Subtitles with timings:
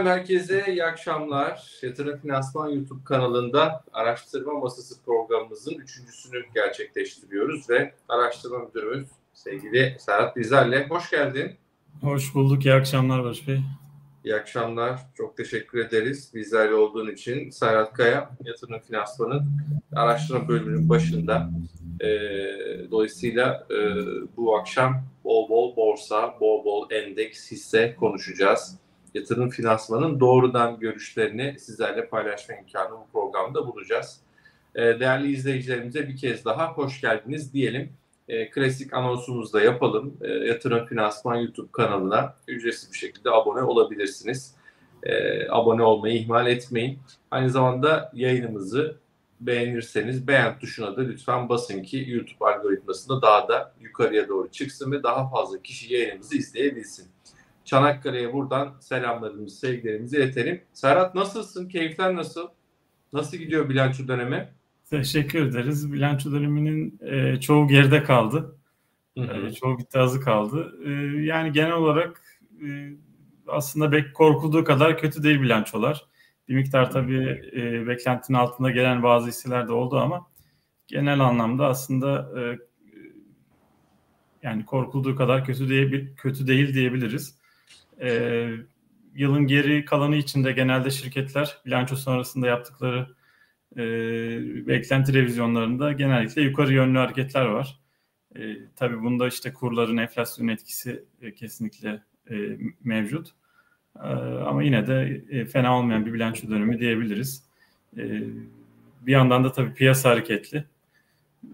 [0.00, 1.70] Efendim herkese iyi akşamlar.
[1.82, 10.88] Yatırım Finansman YouTube kanalında araştırma masası programımızın üçüncüsünü gerçekleştiriyoruz ve araştırma müdürümüz sevgili Serhat Bizer'le.
[10.88, 11.52] Hoş geldin.
[12.00, 12.66] Hoş bulduk.
[12.66, 13.60] İyi akşamlar Barış Bey.
[14.24, 15.00] İyi akşamlar.
[15.14, 17.50] Çok teşekkür ederiz bizlerle olduğun için.
[17.50, 19.42] Serhat Kaya, Yatırım Finansman'ın
[19.92, 21.50] araştırma bölümünün başında.
[22.00, 22.08] E,
[22.90, 23.76] dolayısıyla e,
[24.36, 28.80] bu akşam bol bol borsa, bol bol endeks, hisse konuşacağız
[29.14, 34.20] yatırım finansmanın doğrudan görüşlerini sizlerle paylaşma imkanı bu programda bulacağız.
[34.74, 37.92] Ee, değerli izleyicilerimize bir kez daha hoş geldiniz diyelim.
[38.28, 40.16] Ee, klasik anonsumuzu da yapalım.
[40.20, 44.54] Ee, yatırım Finansman YouTube kanalına ücretsiz bir şekilde abone olabilirsiniz.
[45.50, 46.98] Abone olmayı ihmal etmeyin.
[47.30, 48.96] Aynı zamanda yayınımızı
[49.40, 55.02] beğenirseniz beğen tuşuna da lütfen basın ki YouTube algoritmasında daha da yukarıya doğru çıksın ve
[55.02, 57.06] daha fazla kişi yayınımızı izleyebilsin.
[57.70, 60.62] Çanakkale'ye buradan selamlarımızı, sevgilerimizi iletelim.
[60.72, 61.68] Serhat nasılsın?
[61.68, 62.48] Keyifler nasıl?
[63.12, 64.48] Nasıl gidiyor bilanço dönemi?
[64.90, 65.92] Teşekkür ederiz.
[65.92, 68.56] Bilanço döneminin e, çoğu geride kaldı.
[69.18, 69.46] Hı hı.
[69.46, 70.74] E, çoğu bitti azı kaldı.
[70.84, 70.90] E,
[71.22, 72.22] yani genel olarak
[72.66, 72.92] e,
[73.48, 76.06] aslında bek korkulduğu kadar kötü değil bilançolar.
[76.48, 80.26] Bir miktar tabii e, beklentinin altında gelen bazı hisseler de oldu ama
[80.86, 82.58] genel anlamda aslında e,
[84.42, 87.39] yani korkulduğu kadar kötü değil, kötü değil diyebiliriz.
[88.00, 88.50] E,
[89.14, 93.06] yılın geri kalanı içinde genelde şirketler bilanço sonrasında yaptıkları
[93.76, 93.80] e,
[94.66, 97.80] beklenti revizyonlarında genellikle yukarı yönlü hareketler var.
[98.36, 103.28] E, tabii bunda işte kurların enflasyon etkisi e, kesinlikle e, mevcut.
[103.96, 104.08] E,
[104.46, 107.44] ama yine de e, fena olmayan bir bilanço dönemi diyebiliriz.
[107.96, 108.22] E,
[109.00, 110.64] bir yandan da tabii piyasa hareketli.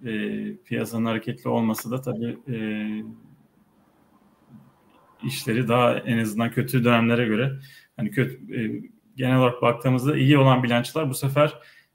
[0.06, 0.10] E,
[0.64, 2.56] piyasanın hareketli olması da tabii e,
[5.22, 7.52] işleri daha en azından kötü dönemlere göre
[7.96, 11.54] hani kötü e, genel olarak baktığımızda iyi olan bilançolar bu sefer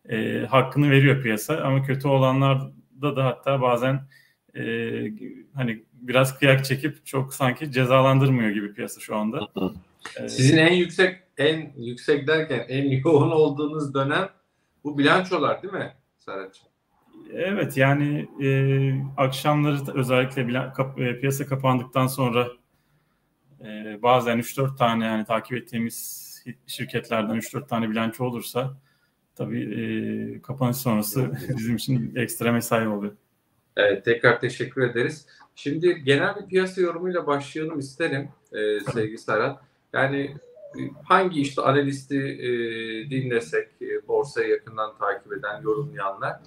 [0.10, 4.02] e, hakkını veriyor piyasa ama kötü olanlarda da hatta bazen
[4.56, 4.64] e,
[5.54, 9.48] hani biraz kıyak çekip çok sanki cezalandırmıyor gibi piyasa şu anda.
[10.20, 14.30] E, Sizin en yüksek en yüksek derken en yoğun olduğunuz dönem
[14.84, 16.68] bu bilançolar değil mi Serhat'cığım?
[17.34, 18.48] Evet yani e,
[19.18, 22.48] akşamları özellikle bilan, kap, e, piyasa kapandıktan sonra
[23.66, 26.32] e, bazen 3-4 tane yani takip ettiğimiz
[26.68, 28.78] şirketlerden 3-4 tane bilanço olursa
[29.36, 33.14] tabii e, kapanış sonrası bizim için ekstra mesai oluyor.
[33.78, 35.28] Evet, tekrar teşekkür ederiz.
[35.56, 39.62] Şimdi genel bir piyasa yorumuyla başlayalım isterim e, sevgili Serhat.
[39.94, 40.38] Yani
[40.76, 42.50] e, hangi işte analisti e,
[43.10, 46.40] dinlesek, e, borsayı yakından takip eden, yorumlayanlar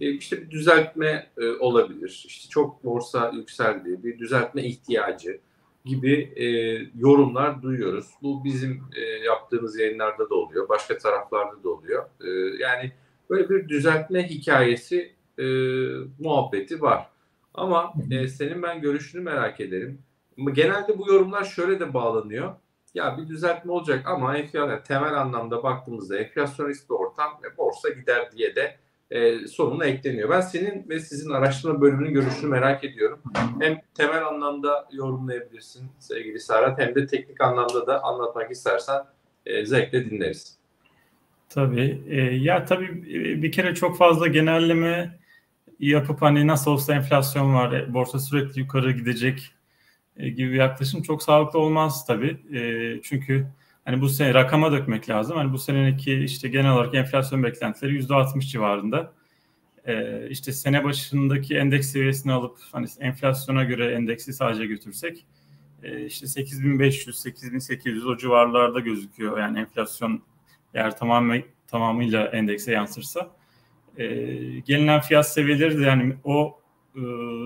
[0.00, 2.24] e, işte bir düzeltme e, olabilir.
[2.26, 5.40] İşte çok borsa yükseldi, bir düzeltme ihtiyacı
[5.84, 6.46] gibi e,
[6.98, 8.06] yorumlar duyuyoruz.
[8.22, 12.04] Bu bizim e, yaptığımız yayınlarda da oluyor, başka taraflarda da oluyor.
[12.24, 12.28] E,
[12.62, 12.92] yani
[13.30, 15.44] böyle bir düzeltme hikayesi e,
[16.18, 17.06] muhabbeti var.
[17.54, 20.02] Ama e, senin ben görüşünü merak ederim.
[20.52, 22.54] Genelde bu yorumlar şöyle de bağlanıyor.
[22.94, 28.32] Ya bir düzeltme olacak ama enflasyon temel anlamda baktığımızda enflasyonist bir ortam ve borsa gider
[28.32, 28.76] diye de
[29.10, 30.30] e, sonuna ekleniyor.
[30.30, 33.20] Ben senin ve sizin araştırma bölümünün görüşünü merak ediyorum.
[33.60, 39.02] Hem temel anlamda yorumlayabilirsin sevgili Serhat hem de teknik anlamda da anlatmak istersen
[39.46, 40.56] e, zevkle dinleriz.
[41.48, 42.02] Tabii.
[42.08, 45.18] E, ya tabii e, bir kere çok fazla genelleme
[45.80, 49.54] yapıp hani nasıl olsa enflasyon var, e, borsa sürekli yukarı gidecek
[50.16, 52.58] e, gibi bir yaklaşım çok sağlıklı olmaz tabii.
[52.58, 52.60] E,
[53.02, 53.46] çünkü
[53.90, 55.36] hani bu sene rakama dökmek lazım.
[55.36, 59.12] Hani bu seneki işte genel olarak enflasyon beklentileri yüzde 60 civarında.
[59.86, 65.26] Ee, işte sene başındaki endeks seviyesini alıp hani enflasyona göre endeksi sadece götürsek
[65.82, 69.38] e, işte 8500 8800 o civarlarda gözüküyor.
[69.38, 70.22] Yani enflasyon
[70.74, 73.30] eğer tamamen tamamıyla endekse yansırsa
[73.98, 74.06] e,
[74.60, 76.60] gelinen fiyat seviyeleri de yani o
[76.96, 77.00] e,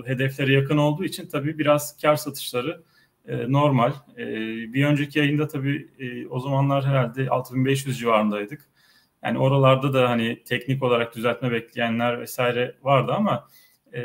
[0.05, 2.83] hedeflere yakın olduğu için tabii biraz kar satışları
[3.27, 3.93] e, normal.
[4.17, 4.25] E,
[4.73, 8.69] bir önceki yayında tabii e, o zamanlar herhalde 6500 civarındaydık.
[9.23, 13.47] Yani oralarda da hani teknik olarak düzeltme bekleyenler vesaire vardı ama
[13.93, 14.01] e,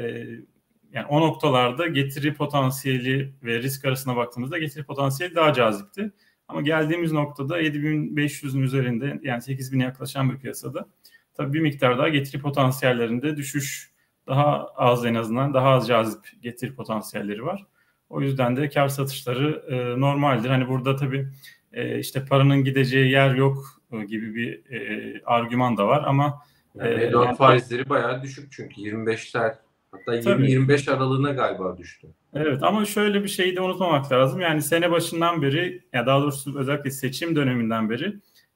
[0.92, 6.12] yani o noktalarda getiri potansiyeli ve risk arasına baktığımızda getiri potansiyeli daha cazipti.
[6.48, 10.88] Ama geldiğimiz noktada 7500'ün üzerinde yani 8000'e yaklaşan bir piyasada
[11.34, 13.90] tabii bir miktar daha getiri potansiyellerinde düşüş
[14.26, 17.66] daha az en azından daha az cazip getiri potansiyelleri var.
[18.10, 20.48] O yüzden de kar satışları e, normaldir.
[20.48, 21.28] Hani burada tabii
[21.72, 26.42] e, işte paranın gideceği yer yok e, gibi bir e, argüman da var ama
[26.74, 29.54] yani e, faizleri bayağı düşük çünkü 25'ler
[29.92, 32.08] Hatta 20-25 aralığına galiba düştü.
[32.34, 34.40] Evet ama şöyle bir şeyi de unutmamak lazım.
[34.40, 38.14] Yani sene başından beri ya daha doğrusu özellikle seçim döneminden beri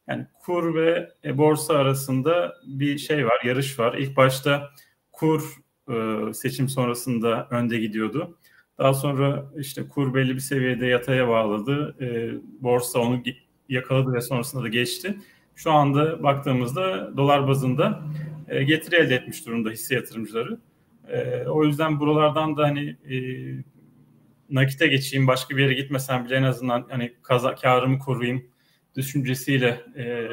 [0.09, 3.95] yani kur ve e, borsa arasında bir şey var, yarış var.
[3.99, 4.71] İlk başta
[5.13, 5.55] kur
[5.91, 8.39] e, seçim sonrasında önde gidiyordu.
[8.79, 11.97] Daha sonra işte kur belli bir seviyede yataya bağladı.
[12.01, 13.23] E, borsa onu
[13.69, 15.19] yakaladı ve sonrasında da geçti.
[15.55, 18.03] Şu anda baktığımızda dolar bazında
[18.49, 20.59] e, getiri elde etmiş durumda hisse yatırımcıları.
[21.09, 23.17] E, o yüzden buralardan da hani e,
[24.51, 28.45] nakite geçeyim, başka bir yere gitmesem bile en azından hani kaza, karımı koruyayım
[28.97, 30.29] düşüncesiyle e,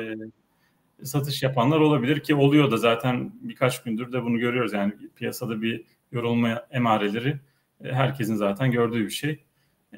[1.05, 4.73] satış yapanlar olabilir ki oluyor da zaten birkaç gündür de bunu görüyoruz.
[4.73, 7.39] Yani piyasada bir yorulma emareleri
[7.83, 9.43] herkesin zaten gördüğü bir şey.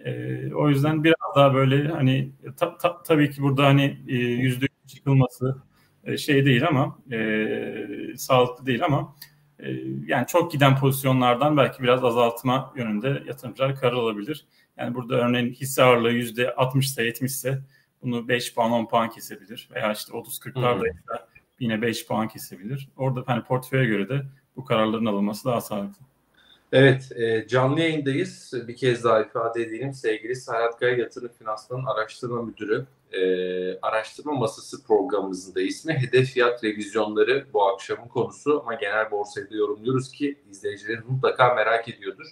[0.05, 4.65] E, o yüzden biraz daha böyle hani ta, ta, tabii ki burada hani e, yüzde
[4.87, 5.57] çıkılması
[6.03, 9.15] e, şey değil ama e, sağlıklı değil ama
[9.59, 9.71] e,
[10.05, 14.45] yani çok giden pozisyonlardan belki biraz azaltma yönünde yatırımcılar karar alabilir.
[14.77, 17.61] Yani burada örneğin hisse ağırlığı yüzde 60 ise 70 ise
[18.03, 21.19] bunu 5 puan 10 puan kesebilir veya işte 30-40'lardaysa
[21.59, 22.89] yine 5 puan kesebilir.
[22.97, 24.25] Orada hani portföye göre de
[24.55, 26.05] bu kararların alınması daha sağlıklı.
[26.75, 28.53] Evet, e, canlı yayındayız.
[28.67, 29.93] Bir kez daha ifade edelim.
[29.93, 32.85] Sevgili Serhat Kaya Yatırım Finansman'ın araştırma müdürü.
[33.11, 33.21] E,
[33.81, 35.93] araştırma masası programımızın da ismi.
[35.93, 41.89] Hedef fiyat revizyonları bu akşamın konusu ama genel borsayı da yorumluyoruz ki izleyicilerimiz mutlaka merak
[41.89, 42.27] ediyordur.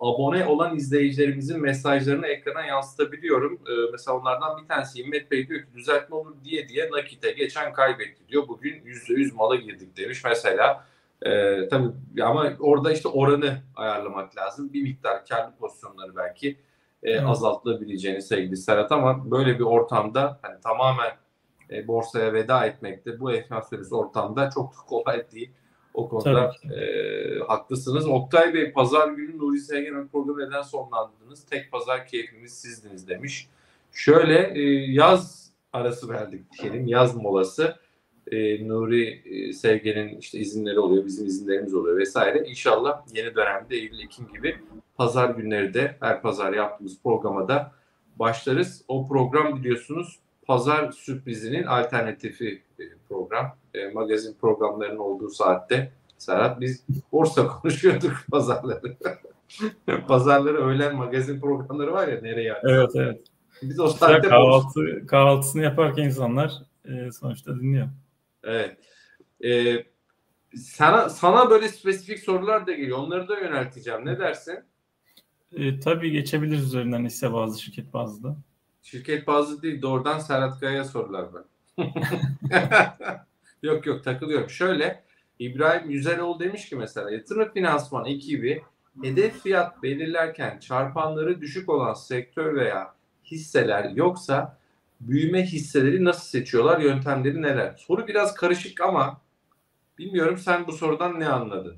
[0.00, 3.54] Abone olan izleyicilerimizin mesajlarını ekrana yansıtabiliyorum.
[3.54, 7.72] E, mesela onlardan bir tanesi İmmet Bey diyor ki düzeltme olur diye diye nakite geçen
[7.72, 8.48] kaybetti diyor.
[8.48, 10.84] Bugün %100 mala girdik demiş mesela.
[11.22, 11.92] E, tabii
[12.22, 14.72] ama orada işte oranı ayarlamak lazım.
[14.72, 16.58] Bir miktar karlı pozisyonları belki
[17.02, 21.10] e, azaltılabileceğini sevgili Serhat ama böyle bir ortamda hani tamamen
[21.70, 25.50] e, borsaya veda etmekte bu enflasyonist ortamda çok kolay değil.
[25.94, 28.06] O konuda e, haklısınız.
[28.06, 31.46] Oktay Bey pazar günü Nuri Sevgen programı neden sonlandırdınız?
[31.46, 33.48] Tek pazar keyfimiz sizdiniz demiş.
[33.92, 34.62] Şöyle e,
[34.92, 36.86] yaz arası verdik diyelim.
[36.86, 37.76] Yaz molası
[38.32, 42.44] e, Nuri e, Sevgen'in işte izinleri oluyor, bizim izinlerimiz oluyor vesaire.
[42.46, 44.56] İnşallah yeni dönemde Eylül, Ekim gibi
[44.96, 47.72] pazar günleri de her pazar yaptığımız programa da
[48.16, 48.84] başlarız.
[48.88, 53.56] O program biliyorsunuz pazar sürprizinin alternatifi e, program.
[53.74, 58.96] E, magazin programlarının olduğu saatte Serhat biz borsa konuşuyorduk pazarları.
[60.08, 62.54] pazarları öğlen magazin programları var ya nereye?
[62.62, 63.20] Evet evet.
[63.62, 66.52] Biz o saatte kahvaltı, kahvaltısını yaparken insanlar
[66.84, 67.88] e, sonuçta dinliyor.
[68.44, 68.78] Evet.
[69.44, 69.84] Ee,
[70.56, 72.98] sana sana böyle spesifik sorular da geliyor.
[72.98, 74.06] Onları da yönelteceğim.
[74.06, 74.58] Ne dersin?
[75.52, 78.36] E, tabii geçebiliriz üzerinden hisse bazı, şirket bazlı.
[78.82, 79.82] Şirket bazlı değil.
[79.82, 81.44] Doğrudan Serhat Kaya'ya sorular ben.
[83.62, 84.50] yok yok takılıyorum.
[84.50, 85.04] Şöyle
[85.38, 88.62] İbrahim Yüzeroğlu demiş ki mesela yatırım finansman ekibi
[89.02, 92.94] hedef fiyat belirlerken çarpanları düşük olan sektör veya
[93.24, 94.57] hisseler yoksa
[95.00, 96.80] büyüme hisseleri nasıl seçiyorlar?
[96.80, 97.74] Yöntemleri neler?
[97.76, 99.20] Soru biraz karışık ama
[99.98, 101.76] bilmiyorum sen bu sorudan ne anladın?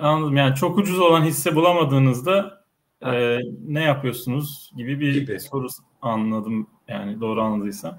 [0.00, 0.36] Anladım.
[0.36, 2.64] Yani çok ucuz olan hisse bulamadığınızda
[3.02, 5.40] e, ne yapıyorsunuz gibi bir gibi.
[5.40, 5.66] soru
[6.02, 6.66] anladım.
[6.88, 7.98] Yani doğru anladıysam.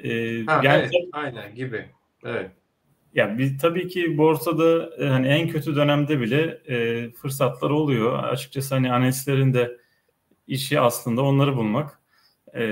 [0.00, 1.90] E, ha, yani evet, aynen gibi.
[2.24, 2.50] Evet.
[3.14, 8.24] Ya biz tabii ki borsada e, hani en kötü dönemde bile e, fırsatlar oluyor.
[8.24, 9.76] Açıkçası hani analistlerin de
[10.46, 12.03] işi aslında onları bulmak.
[12.54, 12.62] E,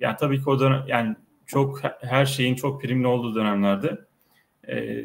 [0.00, 1.16] yani tabii ki o dönem yani
[1.46, 3.98] çok her şeyin çok primli olduğu dönemlerde
[4.68, 5.04] e,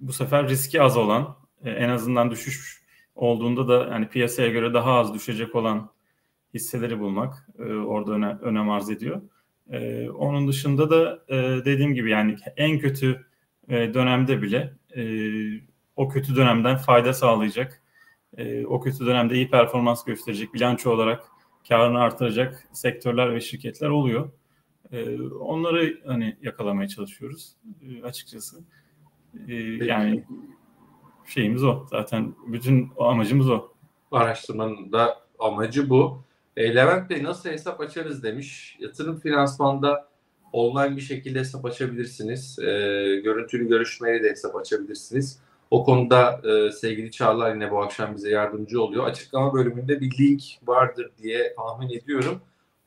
[0.00, 2.84] bu sefer riski az olan e, en azından düşüş
[3.14, 5.90] olduğunda da yani piyasaya göre daha az düşecek olan
[6.54, 9.22] hisseleri bulmak e, orada öne, önem arz ediyor.
[9.70, 13.26] E, onun dışında da e, dediğim gibi yani en kötü
[13.68, 15.02] e, dönemde bile e,
[15.96, 17.82] o kötü dönemden fayda sağlayacak,
[18.36, 21.24] e, o kötü dönemde iyi performans gösterecek, bilanço olarak
[21.68, 24.30] karını artıracak sektörler ve şirketler oluyor.
[24.92, 28.56] E, onları hani yakalamaya çalışıyoruz e, açıkçası.
[29.48, 29.54] E,
[29.84, 30.24] yani
[31.26, 31.86] şeyimiz o.
[31.90, 33.72] Zaten bütün amacımız o.
[34.12, 36.22] Araştırmanın da amacı bu.
[36.56, 38.76] E, Levent Bey nasıl hesap açarız demiş.
[38.80, 40.08] Yatırım finansmanda
[40.52, 42.58] online bir şekilde hesap açabilirsiniz.
[42.58, 42.64] E,
[43.24, 45.40] görüntülü görüşmeyle de hesap açabilirsiniz.
[45.70, 49.04] O konuda e, sevgili Çağlar yine bu akşam bize yardımcı oluyor.
[49.04, 52.40] Açıklama bölümünde bir link vardır diye tahmin ediyorum.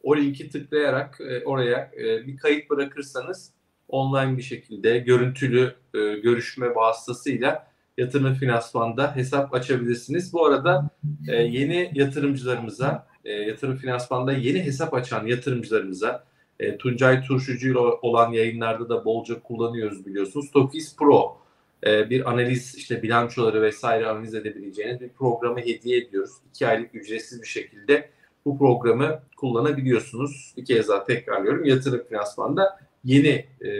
[0.03, 3.53] O linki tıklayarak e, oraya e, bir kayıt bırakırsanız
[3.87, 7.67] online bir şekilde görüntülü e, görüşme vasıtasıyla
[7.97, 10.33] yatırım finansmanda hesap açabilirsiniz.
[10.33, 10.89] Bu arada
[11.27, 16.23] e, yeni yatırımcılarımıza, e, yatırım finansmanda yeni hesap açan yatırımcılarımıza
[16.59, 20.51] e, Tuncay Turşucu ile olan yayınlarda da bolca kullanıyoruz biliyorsunuz.
[20.51, 21.37] Tokis Pro
[21.85, 26.31] e, bir analiz işte bilançoları vesaire analiz edebileceğiniz bir programı hediye ediyoruz.
[26.49, 28.09] İki aylık ücretsiz bir şekilde
[28.45, 30.53] bu programı kullanabiliyorsunuz.
[30.57, 31.65] Bir kez daha tekrarlıyorum.
[31.65, 33.71] Yatırım finansmanda yeni e,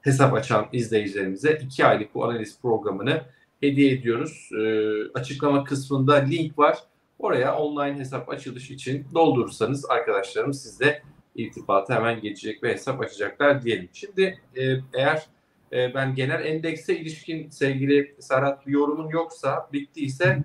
[0.00, 3.22] hesap açan izleyicilerimize iki aylık bu analiz programını
[3.60, 4.50] hediye ediyoruz.
[4.52, 4.64] E,
[5.14, 6.78] açıklama kısmında link var.
[7.18, 11.02] Oraya online hesap açılış için doldurursanız arkadaşlarım sizde
[11.34, 13.88] irtibata hemen geçecek ve hesap açacaklar diyelim.
[13.92, 14.62] Şimdi e,
[14.94, 15.26] eğer
[15.74, 20.44] e, ben genel endekse ilişkin sevgili Serhat bir yorumun yoksa bittiyse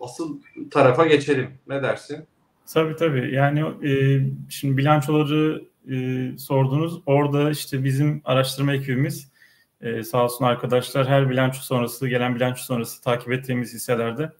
[0.00, 1.50] asıl tarafa geçelim.
[1.68, 2.26] Ne dersin?
[2.74, 3.34] Tabii tabii.
[3.34, 7.02] Yani e, şimdi bilançoları e, sordunuz.
[7.06, 9.32] Orada işte bizim araştırma ekibimiz
[9.80, 14.32] e, sağ olsun arkadaşlar her bilanço sonrası gelen bilanço sonrası takip ettiğimiz hisselerde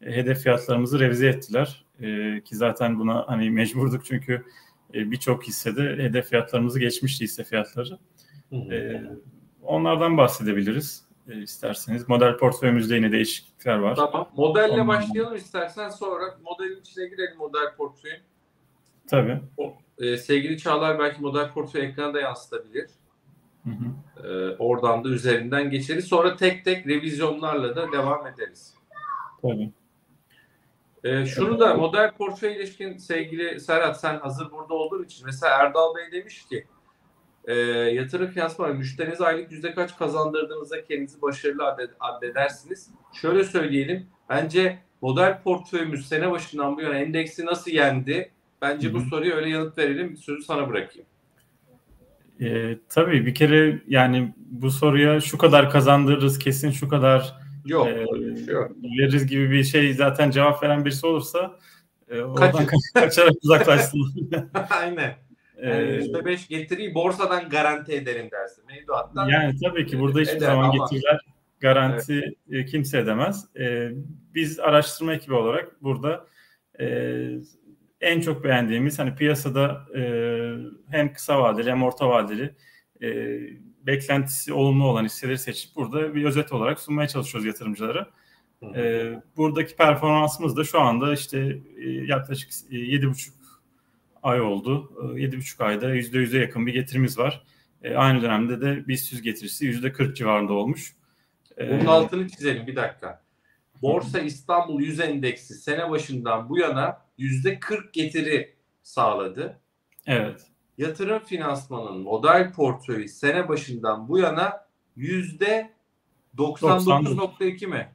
[0.00, 1.84] e, hedef fiyatlarımızı revize ettiler.
[2.00, 4.44] E, ki zaten buna hani mecburduk çünkü
[4.94, 7.98] e, birçok hissede hedef fiyatlarımızı geçmişti hisse fiyatları.
[8.52, 9.02] E,
[9.62, 12.08] onlardan bahsedebiliriz e, isterseniz.
[12.08, 13.96] Model portföyümüzde yine değişiklikler var.
[13.96, 14.28] Tamam.
[14.36, 14.88] Modelle Ondan...
[14.88, 18.20] başlayalım istersen sonra modelin içine girelim model portföyün.
[19.06, 19.40] Tabii.
[19.56, 22.90] O, e, sevgili Çağlar belki model portföy ekranda yansıtabilir.
[23.64, 24.28] Hı hı.
[24.28, 26.04] E, oradan da üzerinden geçeriz.
[26.04, 28.74] Sonra tek tek revizyonlarla da devam ederiz.
[29.42, 29.72] Tabii.
[31.04, 35.94] E, şunu da model portföy ilişkin sevgili Serhat sen hazır burada olduğun için mesela Erdal
[35.94, 36.66] Bey demiş ki
[37.44, 37.54] e,
[37.94, 42.90] yatırım finansmanı müşterinize aylık yüzde kaç kazandırdığınızda kendinizi başarılı addedersiniz.
[43.12, 44.06] Şöyle söyleyelim.
[44.28, 48.30] Bence model portföyümüz sene başından bu yana endeksi nasıl yendi?
[48.62, 48.94] Bence Hı-hı.
[48.94, 50.16] bu soruya öyle yanıt verelim.
[50.16, 51.06] Sözü sana bırakayım.
[52.40, 58.06] E, tabii bir kere yani bu soruya şu kadar kazandırırız kesin şu kadar yok, e,
[58.36, 58.70] şey yok.
[58.82, 61.58] veririz gibi bir şey zaten cevap veren birisi olursa
[62.10, 64.30] e, oradan kaçarak uzaklaşsın.
[64.70, 65.14] Aynen.
[65.68, 68.64] Yani %5 getiriyi borsadan garanti ederim dersin.
[68.66, 70.74] Mevduattan yani tabii ki burada hiçbir zaman ama.
[70.76, 71.20] getiriler
[71.60, 72.70] garanti evet.
[72.70, 73.46] kimse edemez.
[73.60, 73.90] Ee,
[74.34, 76.26] biz araştırma ekibi olarak burada
[76.80, 76.86] e,
[78.00, 80.02] en çok beğendiğimiz hani piyasada e,
[80.90, 82.54] hem kısa vadeli hem orta vadeli
[83.02, 83.38] e,
[83.86, 88.10] beklentisi olumlu olan hisseleri seçip burada bir özet olarak sunmaya çalışıyoruz yatırımcılara.
[88.74, 93.41] E, buradaki performansımız da şu anda işte e, yaklaşık e, 7,5
[94.22, 94.92] ay oldu.
[94.96, 97.42] 7,5 ayda %100'e yakın bir getirimiz var.
[97.82, 100.96] E, aynı dönemde de BIST getirisi %40 civarında olmuş.
[101.58, 103.22] E, Bunun altını çizelim bir dakika.
[103.82, 109.60] Borsa İstanbul 100 endeksi sene başından bu yana %40 getiri sağladı.
[110.06, 110.46] Evet.
[110.78, 117.88] Yatırım finansmanın model portföyü sene başından bu yana %99.2 mi?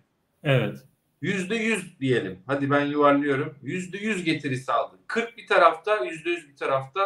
[0.44, 0.87] Evet.
[1.22, 2.40] Yüzde yüz diyelim.
[2.48, 3.56] Hadi ben yuvarlıyorum.
[3.64, 4.96] Yüzde yüz getirisi aldı.
[5.08, 7.02] 40 bir tarafta, yüzde yüz bir tarafta.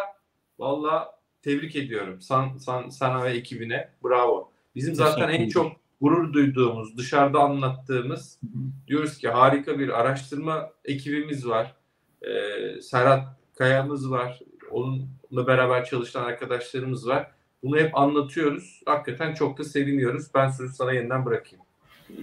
[0.58, 2.20] Valla tebrik ediyorum.
[2.20, 3.90] San, san, sana ve ekibine.
[4.04, 4.52] Bravo.
[4.74, 8.40] Bizim zaten en çok gurur duyduğumuz, dışarıda anlattığımız
[8.86, 11.76] diyoruz ki harika bir araştırma ekibimiz var.
[12.22, 14.40] Ee, Serhat Kaya'mız var.
[14.70, 17.30] Onunla beraber çalışan arkadaşlarımız var.
[17.62, 18.82] Bunu hep anlatıyoruz.
[18.86, 20.34] Hakikaten çok da seviniyoruz.
[20.34, 21.64] Ben sözü sana yeniden bırakayım.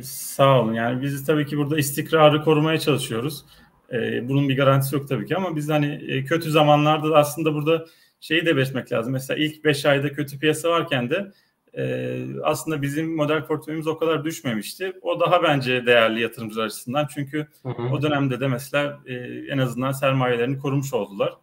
[0.02, 0.74] Sağ olun.
[0.74, 3.46] Yani biz tabii ki burada istikrarı korumaya çalışıyoruz.
[3.92, 7.54] Ee, bunun bir garantisi yok tabii ki ama biz hani e, kötü zamanlarda da aslında
[7.54, 7.86] burada
[8.20, 9.14] şeyi de belirtmek lazım.
[9.14, 11.32] Mesela ilk 5 ayda kötü piyasa varken de
[11.78, 14.94] e, aslında bizim model portföyümüz o kadar düşmemişti.
[15.02, 17.08] O daha bence değerli yatırımcılar açısından.
[17.14, 17.82] Çünkü hı hı.
[17.82, 19.16] o dönemde de mesela e,
[19.50, 21.34] en azından sermayelerini korumuş oldular.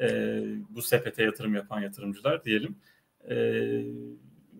[0.00, 0.38] E,
[0.70, 2.76] bu sepete yatırım yapan yatırımcılar diyelim.
[3.30, 3.34] E,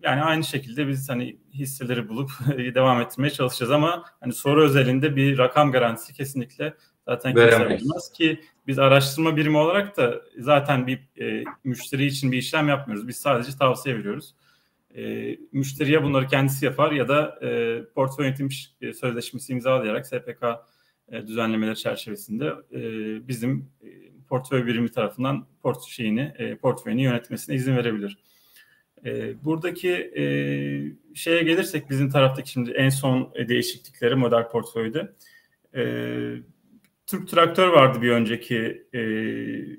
[0.03, 5.37] yani aynı şekilde biz hani hisseleri bulup devam ettirmeye çalışacağız ama hani soru özelinde bir
[5.37, 6.73] rakam garantisi kesinlikle
[7.07, 12.67] zaten vermez ki biz araştırma birimi olarak da zaten bir e, müşteri için bir işlem
[12.67, 13.07] yapmıyoruz.
[13.07, 14.35] Biz sadece tavsiye veriyoruz.
[14.95, 18.49] E, müşteriye bunları kendisi yapar ya da e, portföy yönetim
[18.81, 20.43] e, sözleşmesi imzalayarak SPK
[21.11, 22.81] e, düzenlemeleri çerçevesinde e,
[23.27, 23.87] bizim e,
[24.29, 28.17] portföy birimi tarafından port şeyini, e, portföyünü yönetmesine izin verebilir.
[29.05, 30.23] E, buradaki e,
[31.15, 35.13] şeye gelirsek bizim taraftaki şimdi en son değişiklikleri model portföyde.
[35.75, 35.83] E,
[37.07, 38.99] Türk Traktör vardı bir önceki e,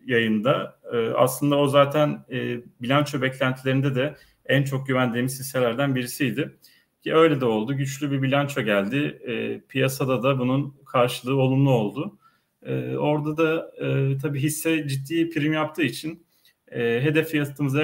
[0.06, 0.80] yayında.
[0.92, 4.14] E, aslında o zaten e, bilanço beklentilerinde de
[4.46, 6.58] en çok güvendiğimiz hisselerden birisiydi.
[7.02, 7.74] Ki öyle de oldu.
[7.74, 9.20] Güçlü bir bilanço geldi.
[9.26, 12.18] E, piyasada da bunun karşılığı olumlu oldu.
[12.62, 16.26] E, orada da e, tabii hisse ciddi prim yaptığı için
[16.68, 17.82] e, hedef fiyatımıza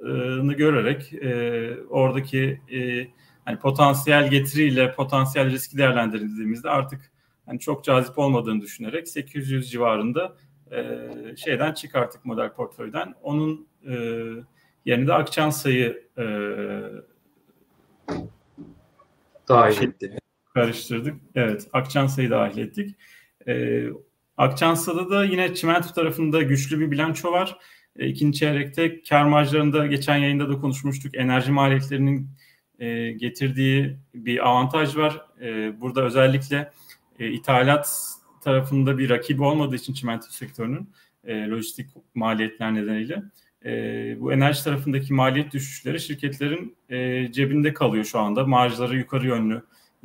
[0.00, 3.06] yaklaştığını görerek e, oradaki e,
[3.44, 7.12] hani potansiyel getiriyle potansiyel riski değerlendirdiğimizde artık
[7.46, 10.36] hani çok cazip olmadığını düşünerek 800 civarında
[10.72, 13.14] e, şeyden çıkarttık model portföyden.
[13.22, 13.94] Onun e,
[14.84, 16.24] yerine de Akçansa'yı e,
[19.48, 20.12] dahil şey, ettik.
[20.54, 21.14] Karıştırdık.
[21.34, 21.68] Evet.
[21.72, 22.96] Akçansa'yı dahil ettik.
[23.48, 23.84] Ee,
[24.36, 27.58] Akçansa'da da yine çimento tarafında güçlü bir bilanço var.
[28.00, 31.16] E, ikinci çeyrekte kar marjlarında geçen yayında da konuşmuştuk.
[31.16, 32.30] Enerji maliyetlerinin
[32.78, 35.20] e, getirdiği bir avantaj var.
[35.40, 36.70] E, burada özellikle
[37.18, 40.90] e, ithalat tarafında bir rakibi olmadığı için çimento sektörünün
[41.24, 43.22] e, lojistik maliyetler nedeniyle
[43.64, 43.70] e,
[44.20, 48.46] bu enerji tarafındaki maliyet düşüşleri şirketlerin e, cebinde kalıyor şu anda.
[48.46, 49.62] Marjları yukarı yönlü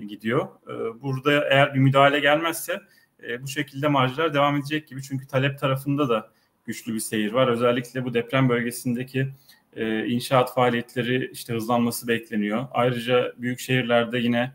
[0.07, 0.47] gidiyor.
[0.67, 2.81] E, burada eğer bir müdahale gelmezse
[3.27, 5.03] e, bu şekilde marjlar devam edecek gibi.
[5.03, 6.34] Çünkü talep tarafında da
[6.65, 7.47] güçlü bir seyir var.
[7.47, 9.27] Özellikle bu deprem bölgesindeki
[9.75, 12.67] e, inşaat faaliyetleri işte hızlanması bekleniyor.
[12.71, 14.51] Ayrıca büyük şehirlerde yine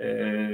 [0.00, 0.48] e,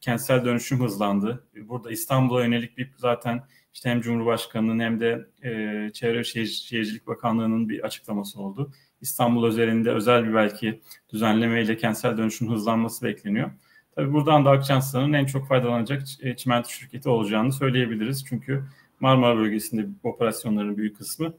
[0.00, 1.44] kentsel dönüşüm hızlandı.
[1.56, 3.42] Burada İstanbul'a yönelik bir zaten
[3.74, 5.50] işte hem Cumhurbaşkanı'nın hem de e,
[5.92, 8.72] Çevre Şehir, Şehircilik Bakanlığı'nın bir açıklaması oldu.
[9.00, 10.80] İstanbul özelinde özel bir belki
[11.12, 13.50] düzenlemeyle kentsel dönüşüm hızlanması bekleniyor.
[13.94, 18.24] Tabii buradan da Akçansa'nın en çok faydalanacak e, çimento şirketi olacağını söyleyebiliriz.
[18.28, 18.64] Çünkü
[19.00, 21.34] Marmara bölgesinde operasyonların büyük kısmı.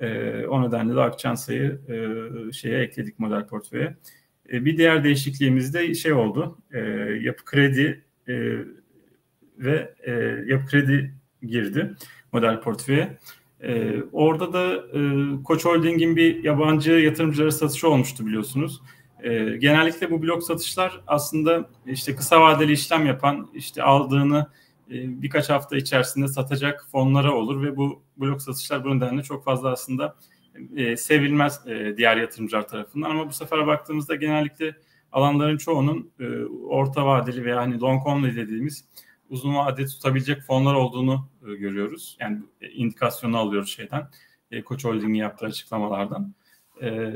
[0.00, 3.96] E, o nedenle de Akçansa'yı e, şeye ekledik model portföye.
[4.52, 6.58] E, bir diğer değişikliğimiz de şey oldu.
[6.72, 6.78] E,
[7.20, 8.34] yapı kredi e,
[9.58, 10.12] ve e,
[10.46, 11.94] yapı kredi girdi
[12.32, 13.18] model portföye.
[13.62, 15.00] E, orada da e,
[15.44, 18.82] Koç Holding'in bir yabancı yatırımcılara satışı olmuştu biliyorsunuz.
[19.22, 24.46] E, genellikle bu blok satışlar aslında işte kısa vadeli işlem yapan, işte aldığını
[24.90, 29.70] e, birkaç hafta içerisinde satacak fonlara olur ve bu blok satışlar bu nedenle çok fazla
[29.70, 30.16] aslında
[30.76, 34.76] e, sevilmez e, diğer yatırımcılar tarafından ama bu sefer baktığımızda genellikle
[35.12, 38.84] alanların çoğunun e, orta vadeli veya hani long only dediğimiz
[39.30, 42.16] uzun vadeli tutabilecek fonlar olduğunu görüyoruz.
[42.20, 44.08] Yani e, indikasyonu alıyoruz şeyden.
[44.64, 46.34] Koç Holding'in yaptığı açıklamalardan.
[46.82, 47.12] E,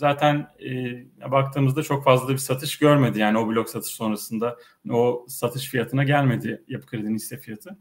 [0.00, 3.18] zaten e, baktığımızda çok fazla bir satış görmedi.
[3.18, 4.56] Yani o blok satış sonrasında
[4.90, 7.78] o satış fiyatına gelmedi Yapı Kredi'nin hisse fiyatı.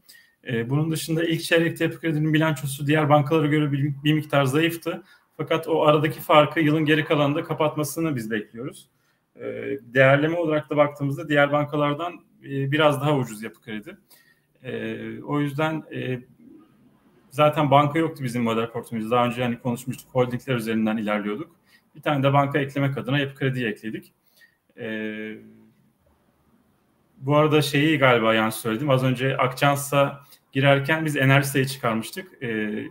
[0.47, 5.03] E, bunun dışında ilk çeyrekte Yapı Kredi'nin bilançosu diğer bankalara göre bir, bir miktar zayıftı.
[5.37, 8.89] Fakat o aradaki farkı yılın geri kalanında kapatmasını biz bekliyoruz.
[9.35, 9.43] E,
[9.81, 13.97] değerleme olarak da baktığımızda diğer bankalardan e, biraz daha ucuz Yapı Kredi.
[14.63, 16.19] E, o yüzden e,
[17.29, 19.15] zaten banka yoktu bizim model portföyümüzde.
[19.15, 21.58] Daha önce hani konuşmuştuk holdingler üzerinden ilerliyorduk.
[21.99, 24.13] Bir tane de banka eklemek adına yapı krediyi ekledik.
[24.77, 25.37] Ee,
[27.17, 28.89] bu arada şeyi galiba yanlış söyledim.
[28.89, 30.19] Az önce Akçans'a
[30.51, 32.43] girerken biz enerji sayı çıkarmıştık.
[32.43, 32.83] Ee,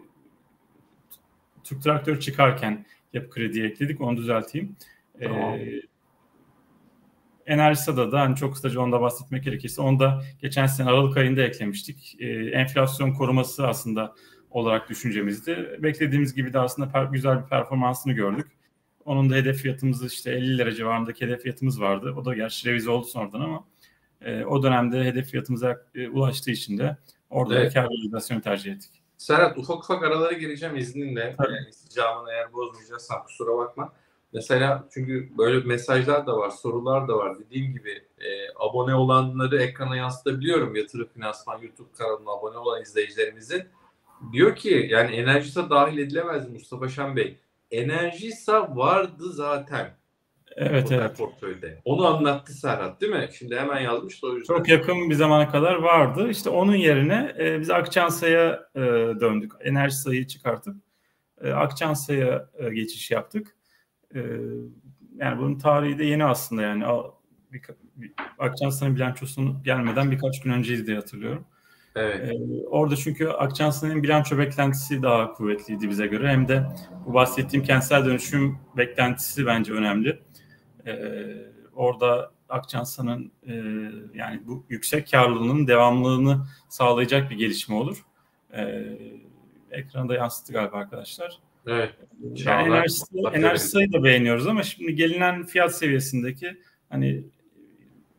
[1.65, 4.01] Türk Traktör çıkarken yapı krediyi ekledik.
[4.01, 4.77] Onu düzelteyim.
[5.21, 5.59] Ee, tamam.
[7.47, 12.17] Enerjisa'da da hani çok kısaca onda bahsetmek gerekirse onu da geçen sene Aralık ayında eklemiştik.
[12.21, 14.15] Ee, enflasyon koruması aslında
[14.51, 15.79] olarak düşüncemizdi.
[15.83, 18.58] Beklediğimiz gibi de aslında per, güzel bir performansını gördük.
[19.09, 22.15] Onun da hedef fiyatımız işte 50 lira civarındaki hedef fiyatımız vardı.
[22.17, 23.65] O da gerçi revize oldu sonradan ama
[24.21, 26.97] e, o dönemde hedef fiyatımıza e, ulaştığı için de
[27.31, 27.75] orada evet.
[27.75, 29.03] kar realizasyonu tercih ettik.
[29.17, 31.35] Serhat ufak ufak aralara gireceğim izninle.
[31.39, 31.53] Tabii.
[31.53, 33.93] Yani isticamını eğer bozmayacaksan kusura bakma.
[34.33, 37.39] Mesela çünkü böyle mesajlar da var, sorular da var.
[37.39, 40.77] Dediğim gibi e, abone olanları ekrana yansıtabiliyorum.
[40.77, 43.63] Yatırım Finansman YouTube kanalına abone olan izleyicilerimizin.
[44.33, 47.39] Diyor ki yani enerjisi dahil edilemez Mustafa Şen Bey.
[47.71, 49.99] Enerjisa vardı zaten.
[50.57, 51.19] Evet evet.
[51.19, 51.81] Portföyde.
[51.85, 53.29] Onu anlattı Serhat değil mi?
[53.39, 54.55] Şimdi hemen yazmış da o yüzden.
[54.55, 56.31] Çok yakın bir zamana kadar vardı.
[56.31, 58.81] İşte onun yerine e, biz Akçansa'ya e,
[59.21, 59.53] döndük.
[59.61, 60.77] Enerji sayıyı çıkartıp
[61.41, 63.57] e, Akçansa'ya e, geçiş yaptık.
[64.15, 64.19] E,
[65.17, 66.85] yani bunun tarihi de yeni aslında yani.
[68.39, 71.47] Akçansa'nın bilançosunun gelmeden birkaç gün önceydi diye hatırlıyorum.
[71.99, 72.31] Evet.
[72.31, 76.29] Ee, orada çünkü Akçansa'nın bilanço beklentisi daha kuvvetliydi bize göre.
[76.29, 76.67] Hem de
[77.07, 80.19] bu bahsettiğim kentsel dönüşüm beklentisi bence önemli.
[80.87, 81.27] Ee,
[81.75, 83.55] orada Akçansa'nın e,
[84.15, 88.05] yani bu yüksek karlılığının devamlılığını sağlayacak bir gelişme olur.
[88.53, 88.85] Ee,
[89.71, 91.39] ekranda yansıttı galiba arkadaşlar.
[91.67, 91.95] Evet.
[92.45, 96.57] Yani enerjisi, enerjisi da beğeniyoruz ama şimdi gelinen fiyat seviyesindeki
[96.91, 97.25] hani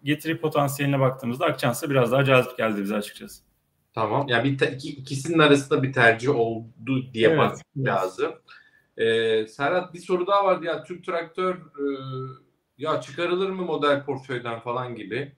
[0.04, 3.49] getiri potansiyeline baktığımızda Akçansa biraz daha cazip geldi bize açıkçası.
[3.94, 4.28] Tamam.
[4.28, 7.88] Yani bir te- iki, ikisinin arasında bir tercih oldu diye evet, bakmak evet.
[7.88, 8.34] lazım.
[8.98, 11.84] Ee, Serhat bir soru daha vardı ya Türk Traktör e,
[12.78, 15.36] ya çıkarılır mı model portföyden falan gibi.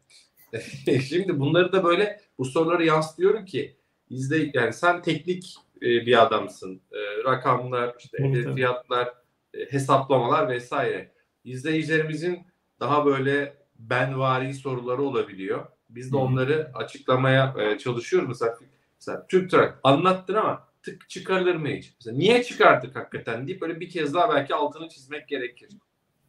[1.09, 3.77] Şimdi bunları da böyle bu soruları yansıtıyorum ki
[4.09, 6.81] izle yani sen teknik e, bir adamsın.
[6.91, 9.13] E, rakamlar, işte evet, fiyatlar,
[9.53, 11.11] e, hesaplamalar vesaire.
[11.43, 12.39] İzleyicilerimizin
[12.79, 15.65] daha böyle benvari soruları olabiliyor.
[15.95, 18.29] Biz de onları açıklamaya e, çalışıyoruz.
[18.29, 18.57] Mesela,
[18.99, 21.93] mesela Türk Trak anlattın ama tık çıkarılır mı hiç?
[21.99, 25.69] Mesela niye çıkardık hakikaten deyip böyle bir kez daha belki altını çizmek gerekir.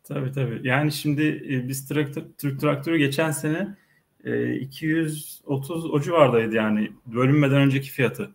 [0.05, 0.61] Tabii tabii.
[0.62, 3.77] Yani şimdi e, biz traktör, Türk traktörü geçen sene
[4.25, 8.31] e, 230 o civardaydı yani bölünmeden önceki fiyatı.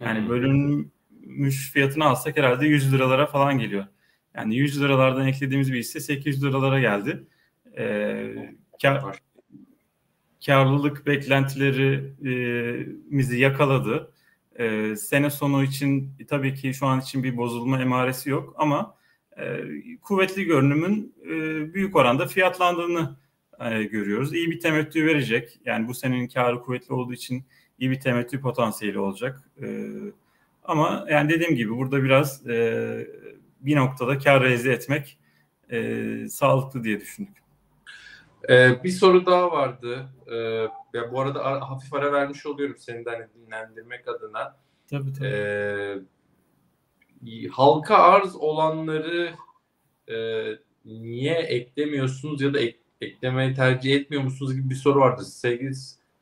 [0.00, 3.86] Yani bölünmüş fiyatını alsak herhalde 100 liralara falan geliyor.
[4.34, 7.24] Yani 100 liralardan eklediğimiz bir hisse 800 liralara geldi.
[7.78, 9.18] E, kar,
[10.46, 14.12] karlılık beklentilerimizi yakaladı.
[14.58, 18.94] E, sene sonu için tabii ki şu an için bir bozulma emaresi yok ama
[19.38, 19.60] e,
[20.02, 21.28] kuvvetli görünümün e,
[21.74, 23.16] büyük oranda fiyatlandığını
[23.60, 24.34] e, görüyoruz.
[24.34, 25.60] İyi bir temettü verecek.
[25.64, 27.44] Yani bu senenin karı kuvvetli olduğu için
[27.78, 29.50] iyi bir temettü potansiyeli olacak.
[29.62, 29.88] E,
[30.64, 33.06] ama yani dediğim gibi burada biraz e,
[33.60, 35.18] bir noktada kar realize etmek
[35.70, 37.39] e, sağlıklı diye düşündük.
[38.48, 40.08] Ee, bir soru daha vardı.
[40.26, 40.36] Ee,
[40.94, 44.56] ya bu arada ara, hafif ara vermiş oluyorum seni de hani dinlendirmek adına.
[44.90, 45.26] Tabii tabii.
[45.26, 45.98] Ee,
[47.48, 49.32] halka arz olanları
[50.08, 50.46] e,
[50.84, 55.24] niye eklemiyorsunuz ya da ek, eklemeyi tercih etmiyor musunuz gibi bir soru vardı.
[55.24, 55.74] Sevgili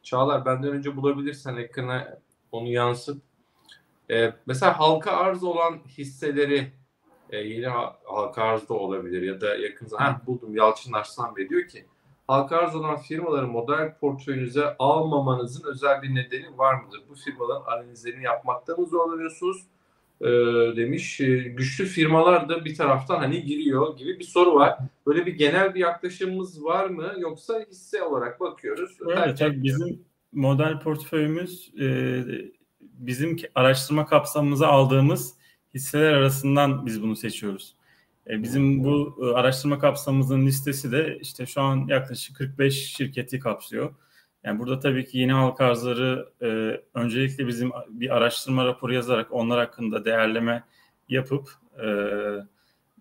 [0.02, 2.18] Çağlar benden önce bulabilirsen ekrana
[2.52, 3.22] onu yansıt.
[4.10, 6.72] Ee, mesela halka arz olan hisseleri
[7.30, 7.66] e, yeni
[8.04, 11.86] halka arzda olabilir ya da yakın zaman buldum Yalçın Arslan Bey diyor ki
[12.28, 17.02] halka arz olan firmaları model portföyünüze almamanızın özel bir nedeni var mıdır?
[17.08, 19.66] Bu firmaların analizlerini yapmakta mı zorlanıyorsunuz?
[20.20, 20.26] e,
[20.76, 21.20] demiş.
[21.20, 24.78] E, güçlü firmalar da bir taraftan hani giriyor gibi bir soru var.
[25.06, 28.96] Böyle bir genel bir yaklaşımımız var mı yoksa hisse olarak bakıyoruz.
[29.16, 32.20] Evet, tabii bizim model portföyümüz e,
[32.80, 35.34] bizim araştırma kapsamımıza aldığımız
[35.74, 37.74] hisseler arasından biz bunu seçiyoruz.
[38.28, 43.94] E, bizim bu e, araştırma kapsamımızın listesi de işte şu an yaklaşık 45 şirketi kapsıyor.
[44.44, 46.46] Yani burada tabii ki yeni halka arzları e,
[46.94, 50.64] öncelikle bizim bir araştırma raporu yazarak onlar hakkında değerleme
[51.08, 51.86] yapıp e,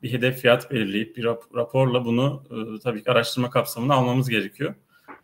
[0.04, 4.76] bir hedef fiyat belirleyip bir rap- raporla bunu e, tabii ki araştırma kapsamına almamız gerekiyor.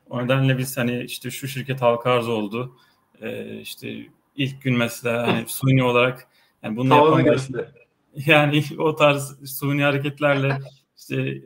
[0.10, 2.78] O nedenle biz hani işte şu şirket halka arz oldu.
[3.22, 6.28] E, işte ilk gün mesela hani suni olarak
[6.64, 7.26] yani bunu yapan
[8.26, 10.60] yani o tarz suni hareketlerle
[10.98, 11.42] işte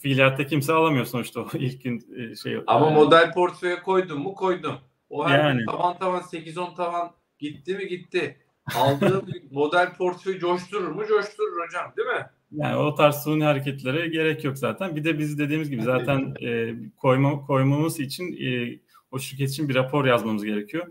[0.00, 2.62] fiiliyatta kimse alamıyor sonuçta o ilk gün e, şey.
[2.66, 2.94] Ama yani.
[2.94, 4.74] model portföye koydum mu koydum.
[5.10, 5.64] O her yani.
[5.66, 8.36] tavan tavan 8-10 tavan gitti mi gitti.
[8.74, 11.06] Aldığı model portföy coşturur mu?
[11.06, 12.26] Coşturur hocam değil mi?
[12.52, 14.96] Yani o tarz suni hareketlere gerek yok zaten.
[14.96, 18.78] Bir de biz dediğimiz gibi zaten e, koyma, koymamız için e,
[19.10, 20.86] o şirket için bir rapor yazmamız gerekiyor.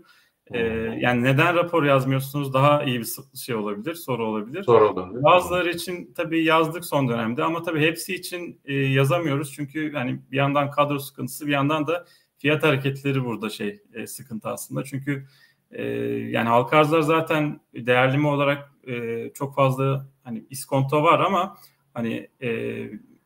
[0.50, 0.58] Ee,
[1.00, 4.62] yani neden rapor yazmıyorsunuz daha iyi bir şey olabilir, soru olabilir.
[4.62, 5.22] Soru olabilir.
[5.22, 9.52] Bazıları için tabii yazdık son dönemde ama tabii hepsi için e, yazamıyoruz.
[9.52, 12.04] Çünkü hani bir yandan kadro sıkıntısı bir yandan da
[12.38, 14.84] fiyat hareketleri burada şey e, sıkıntı aslında.
[14.84, 15.26] Çünkü
[15.70, 15.84] e,
[16.30, 21.56] yani halka arzlar zaten değerleme olarak e, çok fazla hani iskonto var ama
[21.94, 22.50] hani e,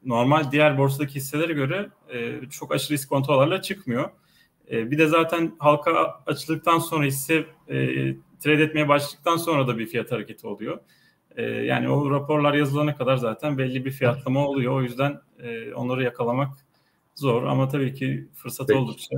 [0.04, 4.11] normal diğer borsadaki hisselere göre e, çok aşırı iskontolarla çıkmıyor.
[4.70, 7.35] E, bir de zaten halka açıldıktan sonra hisse
[7.68, 7.76] e,
[8.40, 10.78] trade etmeye başladıktan sonra da bir fiyat hareketi oluyor.
[11.37, 14.72] E, yani o raporlar yazılana kadar zaten belli bir fiyatlama oluyor.
[14.72, 16.48] O yüzden e, onları yakalamak
[17.14, 18.78] zor ama tabii ki fırsat Peki.
[18.78, 19.16] oldukça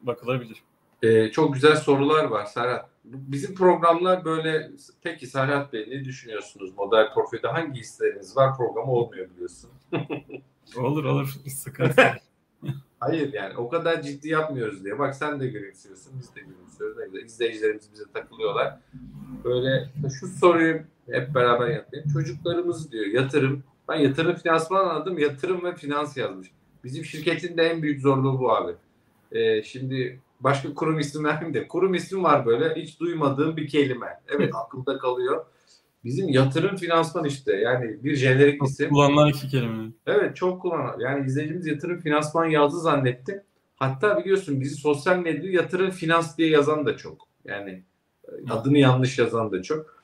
[0.00, 0.62] bakılabilir.
[1.02, 2.90] Ee, çok güzel sorular var Serhat.
[3.04, 4.70] Bizim programlar böyle
[5.02, 6.72] peki Serhat Bey ne düşünüyorsunuz?
[6.76, 8.56] Model profilde hangi hisleriniz var?
[8.56, 9.70] Programı olmuyor biliyorsun.
[10.76, 12.20] olur olur sıkıntı.
[13.00, 14.98] Hayır yani o kadar ciddi yapmıyoruz diye.
[14.98, 16.98] Bak sen de gülümsüyorsun, biz de gülümsüyoruz.
[16.98, 17.24] Ne güzel.
[17.24, 18.78] İzleyicilerimiz bize takılıyorlar.
[19.44, 20.80] Böyle şu soruyu
[21.10, 22.08] hep beraber yapayım.
[22.12, 23.62] Çocuklarımız diyor yatırım.
[23.88, 25.18] Ben yatırım finansman anladım.
[25.18, 26.50] Yatırım ve finans yazmış.
[26.84, 28.72] Bizim şirketin de en büyük zorluğu bu abi.
[29.32, 31.68] Ee, şimdi başka kurum ismi vermeyeyim de.
[31.68, 32.74] Kurum ismi var böyle.
[32.82, 34.20] Hiç duymadığım bir kelime.
[34.28, 35.46] Evet aklımda kalıyor.
[36.08, 38.90] Bizim yatırım finansman işte yani bir jenerik isim.
[38.90, 39.88] Kullanılan iki kelime.
[40.06, 41.00] Evet çok kullanılan.
[41.00, 43.44] Yani izleyicimiz yatırım finansman yazdı zannetti.
[43.76, 47.28] Hatta biliyorsun bizi sosyal medyada yatırım finans diye yazan da çok.
[47.44, 47.82] Yani
[48.28, 50.02] e, adını yanlış yazan da çok.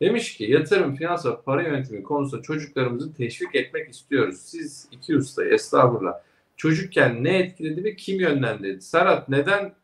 [0.00, 4.36] Demiş ki yatırım, finans ve para yönetimi konusunda çocuklarımızı teşvik etmek istiyoruz.
[4.38, 6.14] Siz iki usta estağfurullah.
[6.56, 8.82] Çocukken ne etkiledi ve kim yönlendirdi?
[8.82, 9.74] Serhat neden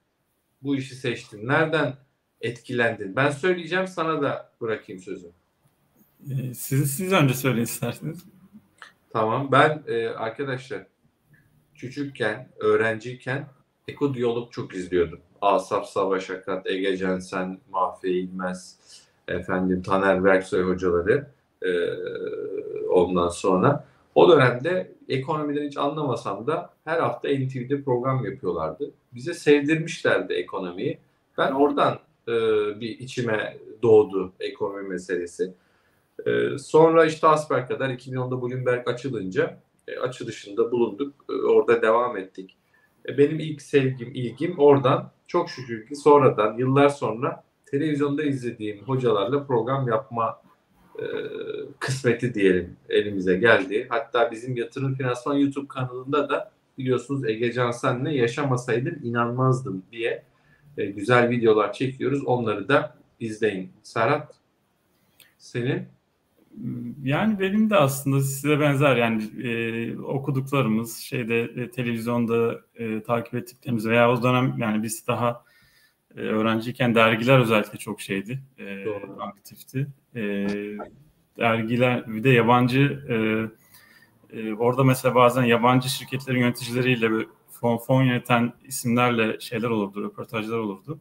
[0.62, 1.48] bu işi seçtin?
[1.48, 1.94] Nereden
[2.40, 3.16] etkilendin?
[3.16, 5.32] Ben söyleyeceğim sana da bırakayım sözü.
[6.30, 8.24] Ee, siz, siz önce söyleyin isterseniz.
[9.10, 9.48] Tamam.
[9.52, 10.86] Ben e, arkadaşlar
[11.74, 13.46] küçükken, öğrenciyken
[13.88, 15.20] Eko Diyalog çok izliyordum.
[15.40, 18.78] Asaf Savaş Akat, Ege Censen, Mahfi İlmez,
[19.28, 21.26] efendim Taner Berksoy hocaları
[21.62, 21.70] e,
[22.88, 23.84] ondan sonra.
[24.14, 28.90] O dönemde ekonomiden hiç anlamasam da her hafta NTV'de program yapıyorlardı.
[29.14, 30.98] Bize sevdirmişlerdi ekonomiyi.
[31.38, 32.32] Ben oradan e,
[32.80, 35.54] bir içime doğdu ekonomi meselesi.
[36.26, 37.26] E, sonra işte
[37.68, 41.14] kadar 2010'da Bloomberg açılınca e, açılışında bulunduk.
[41.30, 42.56] E, orada devam ettik.
[43.08, 49.46] E, benim ilk sevgim, ilgim oradan çok şükür ki sonradan yıllar sonra televizyonda izlediğim hocalarla
[49.46, 50.42] program yapma
[50.98, 51.04] e,
[51.78, 53.86] kısmeti diyelim elimize geldi.
[53.90, 60.24] Hatta bizim yatırım finansman YouTube kanalında da biliyorsunuz Ege Cansen'le yaşamasaydım inanmazdım diye
[60.78, 62.24] e, güzel videolar çekiyoruz.
[62.24, 63.72] Onları da izleyin.
[63.82, 64.34] Serhat
[65.38, 65.88] senin?
[67.02, 73.86] Yani benim de aslında size benzer yani e, okuduklarımız şeyde e, televizyonda e, takip ettiklerimiz
[73.86, 75.44] veya o dönem yani biz daha
[76.16, 78.84] e, öğrenciyken dergiler özellikle çok şeydi e,
[79.20, 79.86] aktifti.
[80.16, 80.46] E,
[81.38, 83.16] dergiler bir de yabancı e,
[84.38, 91.00] e, orada mesela bazen yabancı şirketlerin yöneticileriyle fon fon yöneten isimlerle şeyler olurdu, röportajlar olurdu.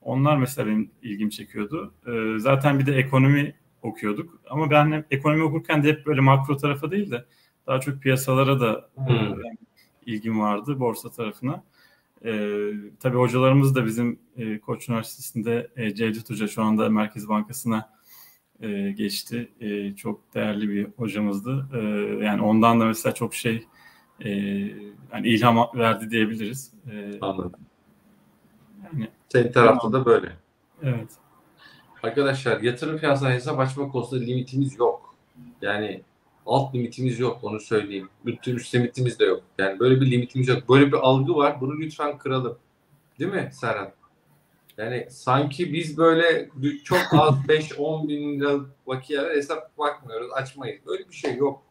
[0.00, 1.94] Onlar mesela benim ilgimi çekiyordu.
[2.06, 4.40] E, zaten bir de ekonomi okuyorduk.
[4.50, 7.24] Ama ben ekonomi okurken de hep böyle makro tarafa değil de
[7.66, 9.16] daha çok piyasalara da hmm.
[9.16, 9.34] e,
[10.06, 11.62] ilgim vardı, borsa tarafına.
[12.24, 12.32] E,
[13.00, 17.90] tabii hocalarımız da bizim e, Koç Üniversitesi'nde e, Cevdet Hoca şu anda Merkez Bankası'na
[18.60, 19.52] e, geçti.
[19.60, 21.68] E, çok değerli bir hocamızdı.
[21.74, 21.78] E,
[22.24, 23.66] yani ondan da mesela çok şey
[24.20, 24.30] e,
[25.12, 26.72] yani ilham verdi diyebiliriz.
[26.92, 27.60] E, Anladım.
[28.84, 30.32] Yani, Senin tarafta da böyle.
[30.82, 31.10] Evet.
[32.02, 35.14] Arkadaşlar yatırım fiyatına hesap açma konusunda limitimiz yok.
[35.62, 36.02] Yani
[36.46, 38.08] alt limitimiz yok onu söyleyeyim.
[38.26, 39.42] Bütün üst limitimiz de yok.
[39.58, 40.68] Yani böyle bir limitimiz yok.
[40.68, 41.60] Böyle bir algı var.
[41.60, 42.58] Bunu lütfen kıralım.
[43.18, 43.94] Değil mi Serhat?
[44.78, 46.48] Yani sanki biz böyle
[46.84, 50.80] çok az 5-10 bin lira vakiyeler hesap bakmıyoruz, açmayız.
[50.86, 51.62] Böyle bir şey yok.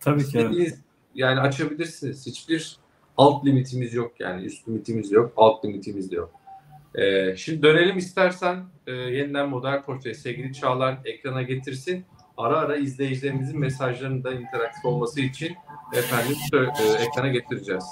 [0.00, 0.38] Tabii ki.
[0.38, 0.78] Evet.
[1.14, 2.26] Yani açabilirsiniz.
[2.26, 2.76] Hiçbir
[3.16, 4.44] alt limitimiz yok yani.
[4.44, 6.30] Üst limitimiz yok, alt limitimiz de yok.
[6.94, 12.04] Ee, şimdi dönelim istersen e, yeniden model portföy sevgili Çağlar ekrana getirsin.
[12.36, 15.56] Ara ara izleyicilerimizin mesajlarının da interaktif olması için
[15.94, 17.84] efendim e, ekrana getireceğiz.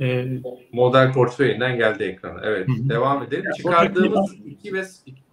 [0.00, 0.26] Ee,
[0.72, 2.40] model portföyünden geldi ekrana.
[2.42, 3.50] Evet, hı devam edelim.
[3.56, 4.84] Çıkardığımız iki ve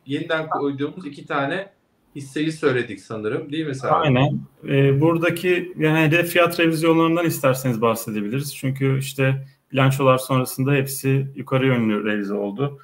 [0.06, 1.70] yeniden koyduğumuz iki tane
[2.16, 4.06] hisseyi söyledik sanırım değil mi Serhat?
[4.06, 4.40] Aynen.
[4.68, 8.56] E, buradaki yani hedef fiyat revizyonlarından isterseniz bahsedebiliriz.
[8.56, 12.80] Çünkü işte bilançolar sonrasında hepsi yukarı yönlü revize oldu.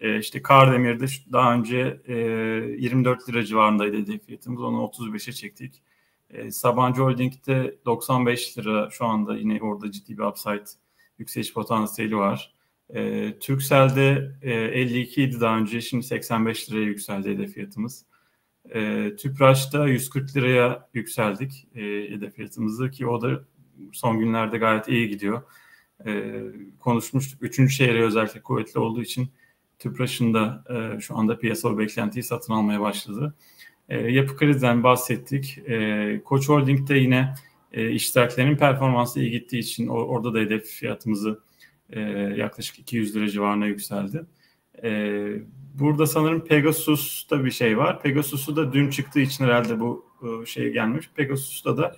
[0.00, 4.62] E, işte Kardemir'de daha önce e, 24 lira civarındaydı hedef fiyatımız.
[4.62, 5.82] Onu 35'e çektik.
[6.30, 10.64] E, Sabancı Holding'de 95 lira şu anda yine orada ciddi bir upside
[11.18, 12.54] yükseliş potansiyeli var.
[12.94, 18.04] E, Turkcell'de e, 52 idi daha önce şimdi 85 liraya yükseldi hedef fiyatımız.
[18.74, 23.44] E, Tüpraş'ta 140 liraya yükseldik e, hedef fiyatımızı ki o da
[23.92, 25.42] son günlerde gayet iyi gidiyor.
[26.06, 26.34] E,
[26.80, 27.42] konuşmuştuk.
[27.42, 29.28] Üçüncü şehre özellikle kuvvetli olduğu için
[29.78, 33.34] Tüpraş'ın da e, şu anda piyasa beklentiyi satın almaya başladı.
[33.88, 35.58] E, yapı krizden bahsettik.
[35.58, 37.34] E, Koç Holding'de yine
[37.72, 41.40] e, iştiraklerin performansı iyi gittiği için o, orada da hedef fiyatımızı
[41.90, 42.00] e,
[42.36, 44.24] yaklaşık 200 lira civarına yükseldi.
[44.82, 45.22] E,
[45.74, 48.02] burada sanırım Pegasus'ta bir şey var.
[48.02, 51.10] Pegasus'u da dün çıktığı için herhalde bu e, şey gelmiş.
[51.14, 51.96] Pegasus'ta da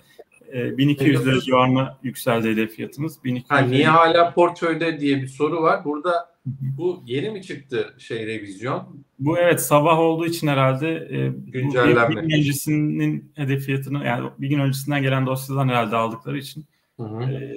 [0.53, 3.23] e, 1200 lira civarına yükseldi hedef fiyatımız.
[3.23, 5.85] 1200 ha, niye hala portföyde diye bir soru var.
[5.85, 9.05] Burada bu yeni mi çıktı şey revizyon?
[9.19, 12.09] Bu evet sabah olduğu için herhalde e, Güncellenme.
[12.09, 16.65] bir, bir gün öncesinin hedef fiyatını yani bir gün öncesinden gelen dosyadan herhalde aldıkları için
[16.97, 17.23] hı hı.
[17.23, 17.55] E,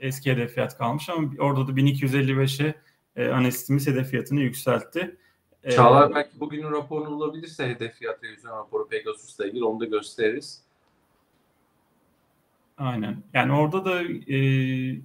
[0.00, 2.74] eski hedef fiyat kalmış ama orada da 1255'e
[3.16, 5.16] e, analistimiz hedef fiyatını yükseltti.
[5.62, 9.84] E, Çağlar ee, belki bugünün raporunu bulabilirse hedef fiyat revizyon raporu Pegasus'la ilgili onu da
[9.84, 10.64] gösteririz.
[12.78, 13.16] Aynen.
[13.34, 14.36] Yani orada da e,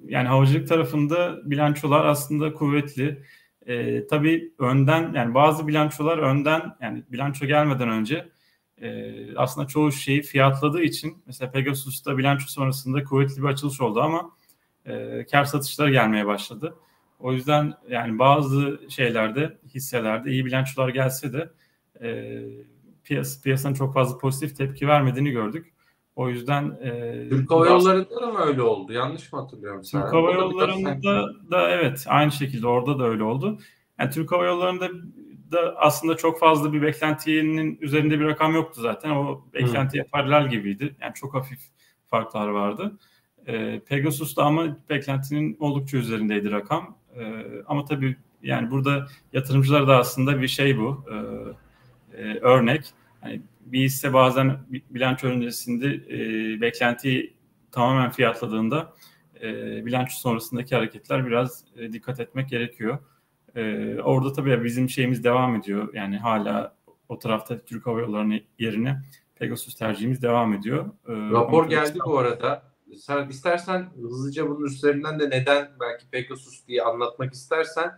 [0.08, 3.24] yani havacılık tarafında bilançolar aslında kuvvetli.
[3.68, 8.30] E, tabii önden yani bazı bilançolar önden yani bilanço gelmeden önce
[8.82, 14.32] e, aslında çoğu şeyi fiyatladığı için mesela Pegasus'ta bilanço sonrasında kuvvetli bir açılış oldu ama
[14.86, 16.76] e, kar satışları gelmeye başladı.
[17.20, 21.50] O yüzden yani bazı şeylerde hisselerde iyi bilançolar gelse de
[22.02, 22.42] e,
[23.04, 25.74] piyas, piyasanın çok fazla pozitif tepki vermediğini gördük.
[26.16, 28.94] O yüzden e, Türk Hava Yolları'nda da mı öyle oldu?
[28.94, 29.82] Yanlış mı hatırlıyorum?
[29.82, 33.60] Türk Hava Yolları'nda da, da evet aynı şekilde orada da öyle oldu.
[34.00, 34.90] Yani Türk Hava Yolları'nda
[35.52, 39.10] da aslında çok fazla bir beklentinin üzerinde bir rakam yoktu zaten.
[39.10, 40.10] O beklentiye hmm.
[40.10, 40.96] paralel gibiydi.
[41.02, 41.60] Yani çok hafif
[42.08, 42.98] farklar vardı.
[43.48, 46.99] E, Pegasus'ta ama beklentinin oldukça üzerindeydi rakam.
[47.20, 51.06] E, ama tabii yani burada yatırımcılar da aslında bir şey bu.
[51.12, 51.16] E,
[52.22, 52.86] e, örnek.
[53.24, 54.58] Yani bir hisse bazen
[54.90, 57.34] bilanço öncesinde e, beklentiyi
[57.72, 58.94] tamamen fiyatladığında
[59.42, 59.46] e,
[59.86, 62.98] bilanço sonrasındaki hareketler biraz e, dikkat etmek gerekiyor.
[63.56, 65.94] E, orada tabii bizim şeyimiz devam ediyor.
[65.94, 66.76] Yani hala
[67.10, 69.02] o tarafta Türk Hava Yolları'nın yerine
[69.36, 70.86] Pegasus tercihimiz devam ediyor.
[71.08, 72.69] Ee, Rapor geldi bu arada.
[72.98, 77.92] Sen istersen hızlıca bunun üzerinden de neden belki Pegasus diye anlatmak istersen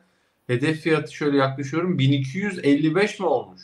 [0.47, 3.61] hedef fiyatı şöyle yaklaşıyorum 1255 mi olmuş?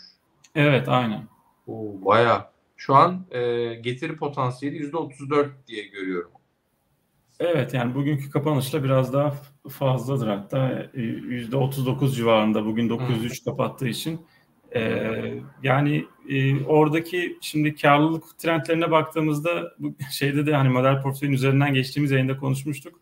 [0.55, 1.27] Evet aynen.
[1.67, 2.45] Oo, bayağı.
[2.77, 6.31] Şu an e, getiri potansiyeli %34 diye görüyorum.
[7.39, 9.35] Evet yani bugünkü kapanışla biraz daha
[9.69, 13.51] fazladır hatta %39 e, civarında bugün 903 hmm.
[13.51, 14.21] kapattığı için.
[14.75, 21.73] Ee, yani e, oradaki şimdi karlılık trendlerine baktığımızda bu şeyde de hani model portföyün üzerinden
[21.73, 22.99] geçtiğimiz yayında konuşmuştuk.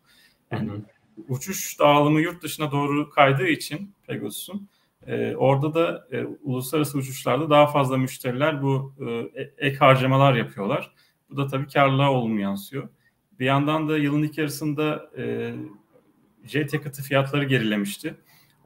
[0.50, 0.82] Yani hmm.
[1.28, 4.68] uçuş dağılımı yurt dışına doğru kaydığı için Pegasus'un
[5.06, 10.92] e, orada da e, uluslararası uçuşlarda daha fazla müşteriler bu e, ek harcamalar yapıyorlar.
[11.30, 12.88] Bu da tabii karlılığa olumlu yansıyor.
[13.38, 15.54] Bir yandan da yılın ilk yarısında e,
[16.44, 18.14] jet yakıtı fiyatları gerilemişti.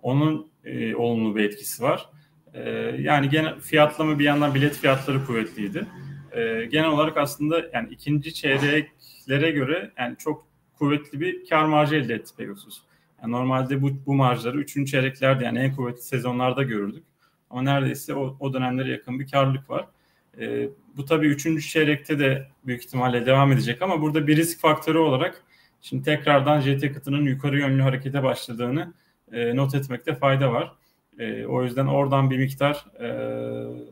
[0.03, 2.11] Onun e, olumlu bir etkisi var.
[2.55, 5.87] E, yani gene fiyatlama bir yandan bilet fiyatları kuvvetliydi.
[6.33, 10.47] E, genel olarak aslında yani ikinci çeyreklere göre yani çok
[10.79, 12.83] kuvvetli bir kar marjı elde etti Pegasus.
[13.23, 17.05] Yani normalde bu, bu marjları üçüncü çeyreklerde yani en kuvvetli sezonlarda görürdük.
[17.51, 19.87] Ama neredeyse o, o dönemlere yakın bir karlılık var.
[20.41, 24.99] E, bu tabii üçüncü çeyrekte de büyük ihtimalle devam edecek ama burada bir risk faktörü
[24.99, 25.43] olarak
[25.81, 28.95] şimdi tekrardan jet yakıtının yukarı yönlü harekete başladığını
[29.33, 30.73] e, not etmekte fayda var.
[31.21, 33.09] E, o yüzden oradan bir miktar e,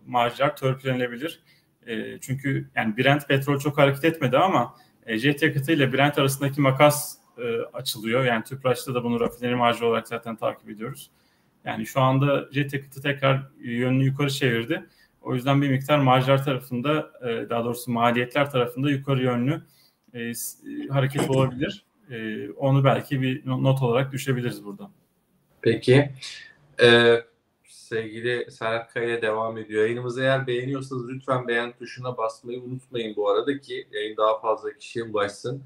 [0.07, 1.41] marjlar törpülenebilir.
[1.87, 4.75] E, çünkü yani Brent petrol çok hareket etmedi ama
[5.07, 8.25] e, jet yakıtı ile Brent arasındaki makas e, açılıyor.
[8.25, 11.11] Yani Tüpraş'ta da bunu rafineri marjı olarak zaten takip ediyoruz.
[11.65, 14.87] Yani şu anda jet yakıtı tekrar yönünü yukarı çevirdi.
[15.23, 19.63] O yüzden bir miktar marjlar tarafında e, daha doğrusu maliyetler tarafında yukarı yönlü
[20.15, 20.33] e,
[20.91, 21.85] hareket olabilir.
[22.11, 24.91] E, onu belki bir not olarak düşebiliriz burada.
[25.63, 26.11] Peki.
[26.83, 27.25] Ee,
[27.65, 29.83] sevgili Serhat Kaya devam ediyor.
[29.83, 35.05] Yayınımızı eğer beğeniyorsanız lütfen beğen tuşuna basmayı unutmayın bu arada ki yayın daha fazla kişiye
[35.05, 35.63] ulaşsın.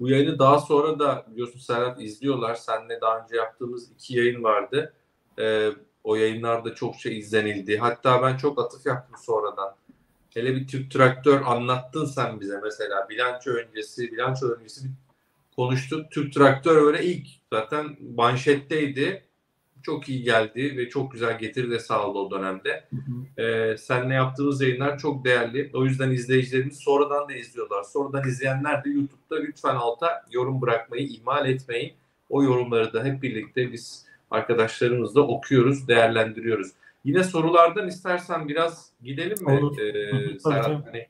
[0.00, 2.54] Bu yayını daha sonra da biliyorsun Serhat izliyorlar.
[2.54, 4.94] Seninle daha önce yaptığımız iki yayın vardı.
[5.38, 5.70] Ee,
[6.04, 7.78] o yayınlarda çokça izlenildi.
[7.78, 9.76] Hatta ben çok atıf yaptım sonradan.
[10.30, 13.08] Hele bir Türk traktör anlattın sen bize mesela.
[13.08, 14.88] Bilanço öncesi, bilanço öncesi
[15.56, 16.10] konuştuk.
[16.10, 19.24] Türk traktör öyle ilk zaten manşetteydi.
[19.84, 22.84] Çok iyi geldi ve çok güzel getiri de sağladı o dönemde.
[22.90, 22.96] Hı
[23.42, 25.70] Ee, seninle yaptığımız yayınlar çok değerli.
[25.74, 27.82] O yüzden izleyicilerimiz sonradan da izliyorlar.
[27.82, 31.92] Sonradan izleyenler de YouTube'da lütfen alta yorum bırakmayı ihmal etmeyin.
[32.30, 36.70] O yorumları da hep birlikte biz arkadaşlarımızla okuyoruz, değerlendiriyoruz.
[37.04, 39.52] Yine sorulardan istersen biraz gidelim mi?
[39.52, 39.78] Olur.
[39.78, 41.06] Ee, Serhat, hani,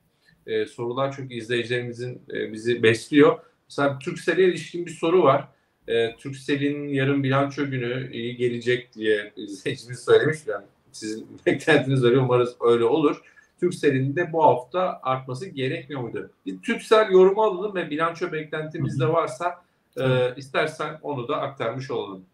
[0.47, 3.39] e, sorular çünkü izleyicilerimizin e, bizi besliyor.
[3.69, 5.49] Mesela Türksel'e ilişkin bir soru var.
[5.89, 10.39] E, Türksel'in yarın bilanço günü iyi gelecek diye izleyicimiz söylemiş.
[10.47, 13.21] Yani sizin beklentiniz öyle umarız öyle olur.
[13.61, 16.31] Türksel'in de bu hafta artması gerekmiyor muydu?
[16.47, 19.65] Bir Türksel yorumu alalım ve bilanço beklentimiz de varsa
[20.01, 22.25] e, istersen onu da aktarmış olalım.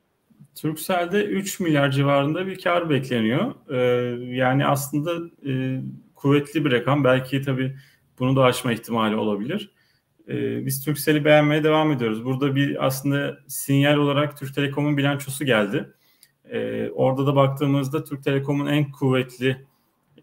[0.55, 3.55] Turkcell'de 3 milyar civarında bir kar bekleniyor.
[3.71, 3.77] Ee,
[4.37, 5.81] yani aslında e,
[6.15, 7.05] kuvvetli bir rakam.
[7.05, 7.77] Belki tabii
[8.19, 9.71] bunu da aşma ihtimali olabilir.
[10.31, 12.25] Ee, biz Turkcell'i beğenmeye devam ediyoruz.
[12.25, 15.93] Burada bir aslında sinyal olarak Türk Telekom'un bilançosu geldi.
[16.51, 19.67] Ee, orada da baktığımızda Türk Telekom'un en kuvvetli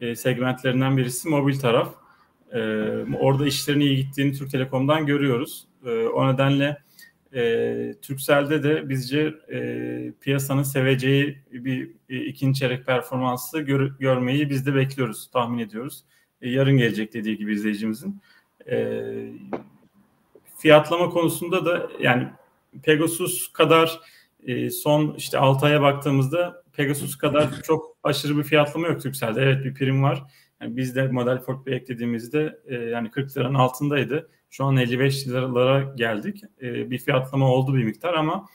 [0.02, 1.94] e, segmentlerinden birisi mobil taraf.
[2.52, 2.60] Ee,
[3.20, 5.68] orada işlerin iyi gittiğini Türk Telekom'dan görüyoruz.
[5.86, 6.78] Ee, o nedenle
[7.34, 14.66] e, Türkcell'de de bizce e, piyasanın seveceği bir e, ikinci çeyrek performansı gör, görmeyi biz
[14.66, 16.04] de bekliyoruz, tahmin ediyoruz.
[16.42, 18.22] E, yarın gelecek dediği gibi izleyicimizin.
[18.72, 19.06] E,
[20.58, 22.28] fiyatlama konusunda da yani
[22.84, 24.00] Pegasus kadar
[24.44, 29.42] e, son işte 6 aya baktığımızda Pegasus kadar çok aşırı bir fiyatlama yok Türkcell'de.
[29.42, 30.24] Evet bir prim var.
[30.62, 34.30] Yani biz de model portföy eklediğimizde e, yani 40 liranın altındaydı.
[34.50, 36.42] Şu an 55 liralara geldik.
[36.62, 38.46] E, bir fiyatlama oldu bir miktar ama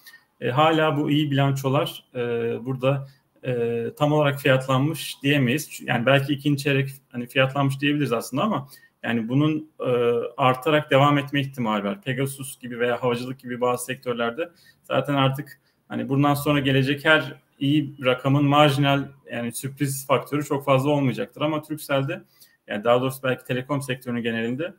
[0.41, 2.19] e, hala bu iyi bilançolar e,
[2.65, 3.09] burada
[3.45, 5.81] e, tam olarak fiyatlanmış diyemeyiz.
[5.87, 8.69] Yani belki ikinci çeyrek hani fiyatlanmış diyebiliriz aslında ama
[9.03, 9.91] yani bunun e,
[10.37, 12.03] artarak devam etme ihtimali var.
[12.03, 14.51] Pegasus gibi veya havacılık gibi bazı sektörlerde
[14.83, 20.91] zaten artık hani bundan sonra gelecek her iyi rakamın marjinal yani sürpriz faktörü çok fazla
[20.91, 22.23] olmayacaktır ama Turkcell'de
[22.67, 24.75] yani daha doğrusu belki telekom sektörünün genelinde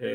[0.00, 0.08] e,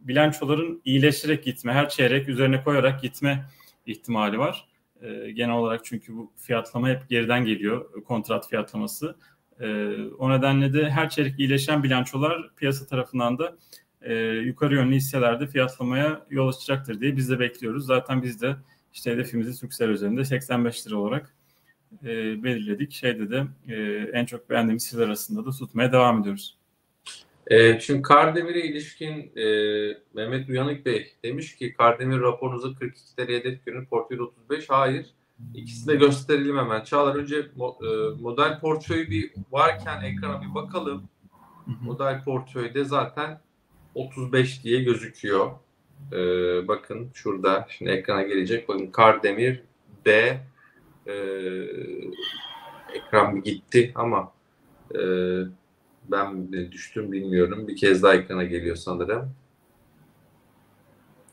[0.00, 3.44] bilançoların iyileşerek gitme, her çeyrek üzerine koyarak gitme
[3.86, 4.68] ihtimali var.
[5.02, 9.16] E, genel olarak çünkü bu fiyatlama hep geriden geliyor, kontrat fiyatlaması.
[9.60, 13.56] E, o nedenle de her çeyrek iyileşen bilançolar piyasa tarafından da
[14.02, 17.86] e, yukarı yönlü hisselerde fiyatlamaya yol açacaktır diye biz de bekliyoruz.
[17.86, 18.56] Zaten biz de
[18.92, 21.34] işte hedefimizi Türksel üzerinde 85 lira olarak
[22.02, 22.06] e,
[22.44, 22.92] belirledik.
[22.92, 23.82] Şeyde de e,
[24.12, 26.58] en çok beğendiğimiz hisseler arasında da tutmaya devam ediyoruz.
[27.46, 29.44] Ee, şimdi Kardemir'e ilişkin e,
[30.14, 34.70] Mehmet Uyanık Bey demiş ki Kardemir raporunuzu 42 TL hedef günü portföy 35.
[34.70, 35.06] Hayır.
[35.54, 36.84] İkisini de gösterelim hemen.
[36.84, 37.48] Çağlar önce e,
[38.20, 41.08] model portföyü bir varken ekrana bir bakalım.
[41.82, 43.40] Model portföyde zaten
[43.94, 45.50] 35 diye gözüküyor.
[46.12, 48.68] Ee, bakın şurada şimdi ekrana gelecek.
[48.68, 49.62] Bakın Kardemir
[50.06, 50.40] B
[51.06, 51.14] e,
[52.94, 54.32] ekran gitti ama
[54.94, 55.00] e,
[56.08, 57.68] ben düştüm bilmiyorum.
[57.68, 59.34] Bir kez daha ekrana geliyor sanırım.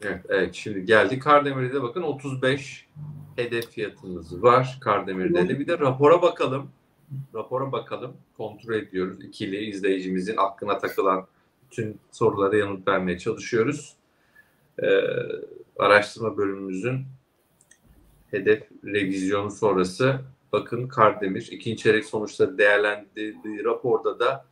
[0.03, 1.19] Evet, evet şimdi geldi.
[1.19, 2.87] Kardemir'de de bakın 35
[3.35, 4.77] hedef fiyatımız var.
[4.81, 6.71] Kardemir'de de bir de rapora bakalım.
[7.35, 8.13] Rapora bakalım.
[8.37, 9.23] Kontrol ediyoruz.
[9.23, 11.27] İkili izleyicimizin aklına takılan
[11.65, 13.95] bütün sorulara yanıt vermeye çalışıyoruz.
[14.83, 15.01] Ee,
[15.79, 17.05] araştırma bölümümüzün
[18.31, 20.19] hedef revizyonu sonrası
[20.51, 24.45] bakın Kardemir ikinci çeyrek sonuçları değerlendirdiği raporda da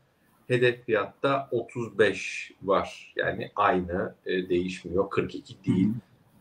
[0.49, 3.13] hedef fiyatta 35 var.
[3.15, 5.09] Yani aynı e, değişmiyor.
[5.09, 5.89] 42 değil.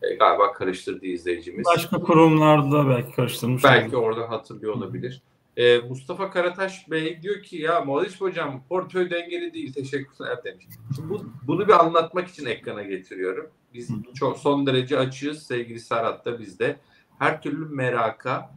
[0.01, 1.65] E, galiba karıştırdı izleyicimiz.
[1.65, 3.63] Başka kurumlarda belki karıştırmış.
[3.63, 4.05] Belki olur.
[4.07, 5.21] oradan hatırlıyor olabilir.
[5.57, 10.65] E, Mustafa Karataş Bey diyor ki ya Maliş Hocam portföy dengeli değil teşekkürler demiş.
[10.95, 13.49] Şimdi bu, bunu bir anlatmak için ekrana getiriyorum.
[13.73, 16.79] Biz çok son derece açığız sevgili Serhat da biz de.
[17.19, 18.55] Her türlü meraka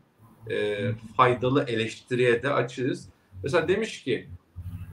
[0.51, 3.09] e, faydalı eleştiriye de açığız.
[3.43, 4.29] Mesela demiş ki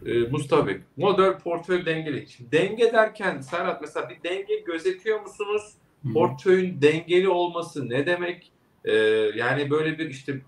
[0.06, 2.28] e, Mustafa Bey, model portföy dengeli.
[2.30, 5.74] Şimdi denge derken Serhat mesela bir denge gözetiyor musunuz?
[6.14, 8.52] Portföyün dengeli olması ne demek?
[8.86, 8.94] E,
[9.36, 10.42] yani böyle bir işte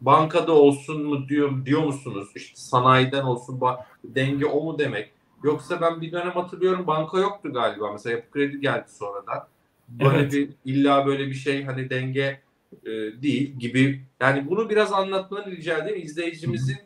[0.00, 2.28] bankada olsun mu diyor diyor musunuz?
[2.36, 3.60] İşte sanayiden olsun
[4.04, 5.10] denge o mu demek?
[5.44, 7.92] Yoksa ben bir dönem hatırlıyorum banka yoktu galiba.
[7.92, 9.46] Mesela yapı kredi geldi sonradan.
[9.88, 10.32] Böyle evet.
[10.32, 12.40] bir illa böyle bir şey hani denge
[12.84, 12.90] e,
[13.22, 14.04] değil gibi.
[14.20, 16.78] Yani bunu biraz anlatmanı rica edeyim izleyicimizin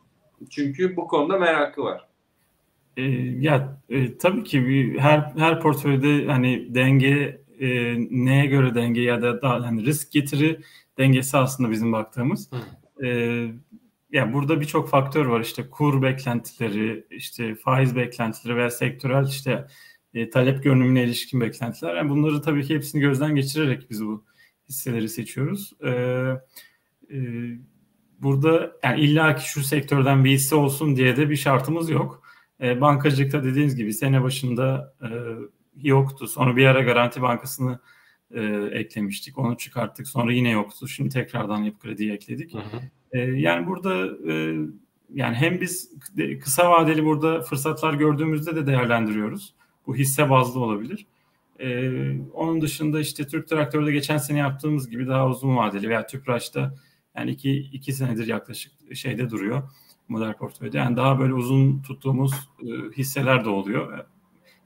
[0.51, 2.09] çünkü bu konuda merakı var.
[2.97, 3.03] E,
[3.41, 7.68] ya e, tabii ki bir, her her portföyde hani denge e,
[8.11, 10.61] neye göre denge ya da daha hani risk getiri
[10.99, 12.51] dengesi aslında bizim baktığımız.
[13.05, 13.09] E,
[14.12, 19.66] yani burada birçok faktör var işte kur beklentileri, işte faiz beklentileri veya sektörel işte
[20.14, 21.95] e, talep görünümüne ilişkin beklentiler.
[21.95, 24.24] Yani bunları tabii ki hepsini gözden geçirerek biz bu
[24.68, 25.72] hisseleri seçiyoruz.
[25.85, 25.91] E,
[27.11, 27.18] e,
[28.25, 32.22] burada yani illa ki şu sektörden bir hisse olsun diye de bir şartımız yok.
[32.62, 35.09] E, bankacılıkta dediğiniz gibi sene başında e,
[35.89, 36.27] yoktu.
[36.27, 37.81] Sonra bir ara Garanti Bankası'nı
[38.31, 39.39] e, eklemiştik.
[39.39, 40.09] Onu çıkarttık.
[40.09, 40.89] Sonra yine yoktu.
[40.89, 42.55] Şimdi tekrardan Yapı Kredi'yi ekledik.
[42.55, 42.81] Hı hı.
[43.12, 44.57] E, yani burada e,
[45.14, 45.91] yani hem biz
[46.43, 49.55] kısa vadeli burada fırsatlar gördüğümüzde de değerlendiriyoruz.
[49.87, 51.07] Bu hisse bazlı olabilir.
[51.61, 56.75] Ee, onun dışında işte Türk Traktör'de geçen sene yaptığımız gibi daha uzun vadeli veya Tüpraş'ta
[57.17, 59.62] yani iki, iki senedir yaklaşık şeyde duruyor
[60.09, 60.79] model portföyde.
[60.79, 64.05] Yani daha böyle uzun tuttuğumuz e, hisseler de oluyor.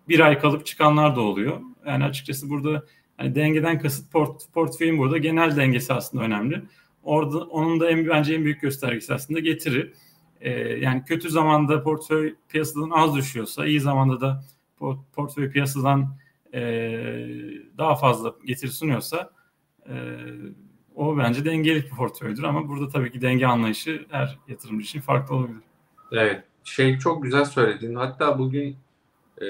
[0.09, 1.61] Bir ay kalıp çıkanlar da oluyor.
[1.87, 2.85] Yani açıkçası burada
[3.17, 6.63] hani dengeden kasıt port, portföyün burada genel dengesi aslında önemli.
[7.03, 9.93] Orada onun da en bence en büyük göstergesi aslında getiri.
[10.41, 14.45] Ee, yani kötü zamanda portföy piyasadan az düşüyorsa, iyi zamanda da
[14.77, 16.17] port, portföy piyasadan
[16.55, 16.61] e,
[17.79, 19.31] daha fazla getiri sunuyorsa
[19.89, 19.95] e,
[20.99, 25.35] o bence dengeli bir portföydür ama burada tabii ki denge anlayışı her yatırımcı için farklı
[25.35, 25.63] olabilir.
[26.13, 26.45] Evet.
[26.65, 27.95] Şey çok güzel söyledin.
[27.95, 28.77] Hatta bugün
[29.41, 29.47] e,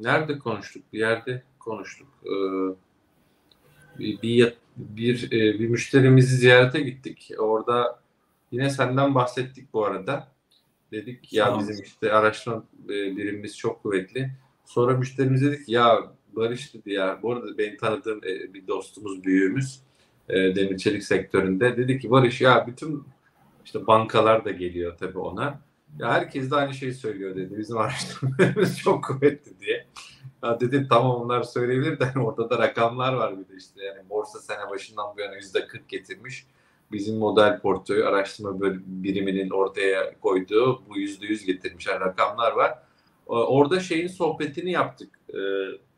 [0.00, 0.82] nerede konuştuk?
[0.92, 2.08] Bir yerde konuştuk.
[2.24, 2.32] E,
[3.98, 7.30] bir bir, bir, e, bir müşterimizi ziyarete gittik.
[7.38, 8.00] Orada
[8.50, 10.32] yine senden bahsettik bu arada.
[10.92, 14.30] Dedik ya bizim işte araştırma e, birimimiz çok kuvvetli.
[14.64, 19.80] Sonra müşterimiz dedik ya Barış dedi ya bu arada benim tanıdığım e, bir dostumuz büyüğümüz
[20.28, 23.04] e, demir çelik sektöründe dedi ki Barış ya bütün
[23.64, 25.60] işte bankalar da geliyor tabii ona.
[25.98, 27.58] Ya herkes de aynı şeyi söylüyor dedi.
[27.58, 29.86] Bizim araştırmalarımız çok kuvvetli diye.
[30.42, 34.38] Ya dedim tamam onlar söyleyebilir de orada da rakamlar var bir de işte yani borsa
[34.38, 36.46] sene başından bu yana yüzde 40 getirmiş.
[36.92, 42.78] Bizim model portföy araştırma biriminin ortaya koyduğu bu yüzde yüz getirmiş yani rakamlar var.
[43.26, 45.18] Orada şeyin sohbetini yaptık.
[45.34, 45.38] Ee,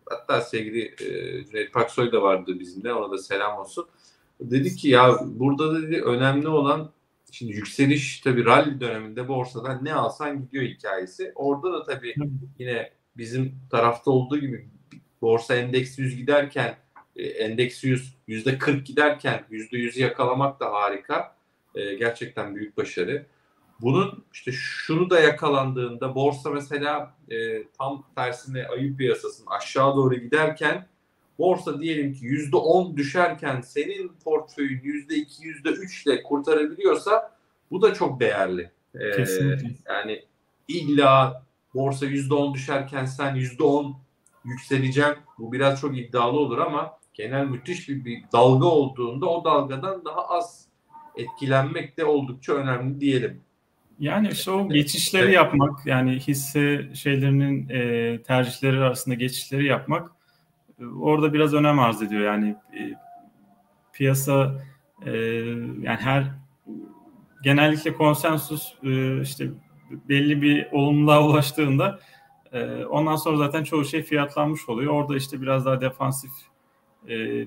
[0.07, 2.93] hatta sevgili e, Cüneyt Paksoy da vardı bizimle.
[2.93, 3.87] Ona da selam olsun.
[4.41, 6.93] Dedi ki ya burada dedi önemli olan
[7.31, 11.33] şimdi yükseliş tabi rally döneminde borsadan ne alsan gidiyor hikayesi.
[11.35, 12.15] Orada da tabi
[12.59, 14.69] yine bizim tarafta olduğu gibi
[15.23, 16.77] borsa endeks 100 giderken
[17.17, 21.37] e, endeks 100 yüzde 40 giderken yüzde 100'ü yakalamak da harika.
[21.75, 23.27] E, gerçekten büyük başarı.
[23.81, 30.87] Bunun işte şunu da yakalandığında borsa mesela e, tam tersine ayıp piyasasının aşağı doğru giderken
[31.39, 37.37] borsa diyelim ki yüzde on düşerken senin portföyün yüzde iki yüzde üçle kurtarabiliyorsa
[37.71, 38.71] bu da çok değerli.
[38.95, 39.25] Ee,
[39.89, 40.25] Yani
[40.69, 41.43] illa
[41.75, 43.95] borsa %10 düşerken sen %10
[44.45, 45.17] yükseleceksin.
[45.39, 50.29] Bu biraz çok iddialı olur ama genel müthiş bir, bir dalga olduğunda o dalgadan daha
[50.29, 50.67] az
[51.17, 53.41] etkilenmek de oldukça önemli diyelim.
[53.99, 55.35] Yani işte o geçişleri evet.
[55.35, 60.11] yapmak yani hisse şeylerinin e, tercihleri arasında geçişleri yapmak
[61.01, 62.23] orada biraz önem arz ediyor.
[62.23, 62.93] Yani e,
[63.93, 64.63] piyasa
[65.07, 65.11] e,
[65.81, 66.25] yani her
[67.43, 69.51] genellikle konsensus e, işte
[70.09, 72.01] belli bir olumluğa ulaştığında
[72.91, 74.93] ondan sonra zaten çoğu şey fiyatlanmış oluyor.
[74.93, 76.31] Orada işte biraz daha defansif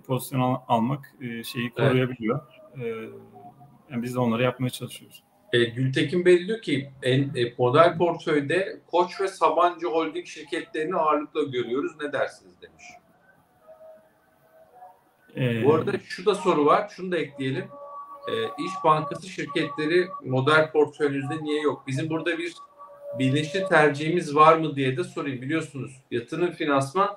[0.07, 1.13] pozisyon al, almak
[1.43, 2.41] şeyi koruyabiliyor.
[2.81, 3.09] Evet.
[3.91, 5.23] Yani biz de onları yapmaya çalışıyoruz.
[5.53, 11.43] E, Gültekin Bey diyor ki en, e, model portföyde Koç ve Sabancı Holding şirketlerini ağırlıkla
[11.43, 11.91] görüyoruz.
[12.01, 12.83] Ne dersiniz demiş.
[15.37, 15.65] Ee...
[15.65, 16.91] Bu arada şu da soru var.
[16.95, 17.65] Şunu da ekleyelim.
[18.27, 18.33] E,
[18.65, 21.83] İş Bankası şirketleri model portföyünüzde niye yok?
[21.87, 22.53] Bizim burada bir
[23.19, 25.41] bilinçli tercihimiz var mı diye de sorayım.
[25.41, 27.15] Biliyorsunuz yatırım finansman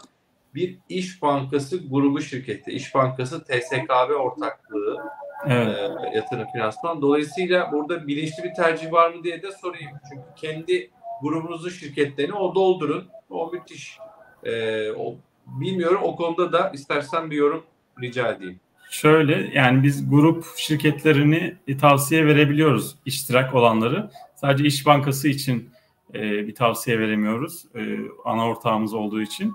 [0.54, 2.70] bir İş Bankası grubu şirketi.
[2.70, 4.98] İş Bankası TSKB ortaklığı
[5.46, 5.78] evet.
[5.78, 7.02] e, yatırım finansman.
[7.02, 9.90] Dolayısıyla burada bilinçli bir tercih var mı diye de sorayım.
[10.08, 10.90] Çünkü kendi
[11.22, 13.08] grubunuzun şirketlerini o doldurun.
[13.30, 13.98] O müthiş.
[14.44, 15.16] E, o,
[15.46, 17.64] bilmiyorum o konuda da istersen bir yorum
[18.02, 18.60] rica edeyim.
[18.90, 24.10] Şöyle yani biz grup şirketlerini tavsiye verebiliyoruz iştirak olanları.
[24.34, 25.70] Sadece İş Bankası için
[26.14, 27.64] e, bir tavsiye veremiyoruz.
[27.74, 29.54] E, ana ortağımız olduğu için.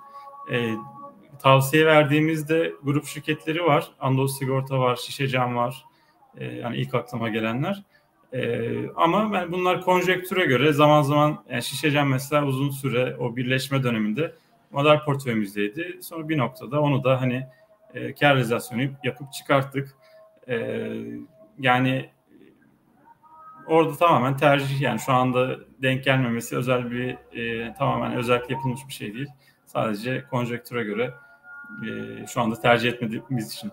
[0.52, 0.72] E,
[1.42, 3.92] tavsiye verdiğimizde grup şirketleri var.
[4.00, 5.86] Anadolu Sigorta var, Şişecam var.
[6.38, 7.84] E, yani ilk aklıma gelenler.
[8.34, 13.84] E, ama ben bunlar konjektüre göre zaman zaman yani Şişecam mesela uzun süre o birleşme
[13.84, 14.36] döneminde
[14.72, 16.00] model portföyümüzdeydi.
[16.02, 17.48] Sonra bir noktada onu da hani
[17.96, 19.96] e, kar realizasyonu yapıp çıkarttık.
[20.48, 20.58] E,
[21.60, 22.10] yani
[23.68, 28.94] orada tamamen tercih yani şu anda denk gelmemesi özel bir e, tamamen özellikle yapılmış bir
[28.94, 29.30] şey değil.
[29.66, 31.14] Sadece konjektüre göre
[31.84, 33.72] e, şu anda tercih etmediğimiz için.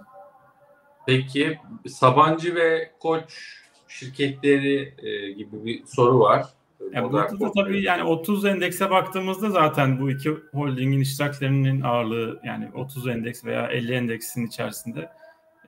[1.07, 3.59] Peki Sabancı ve Koç
[3.89, 6.47] şirketleri e, gibi bir soru var.
[6.93, 12.71] Yani burada da tabii yani 30 endekse baktığımızda zaten bu iki holdingin iştiraklerinin ağırlığı yani
[12.75, 15.11] 30 endeks veya 50 endeksin içerisinde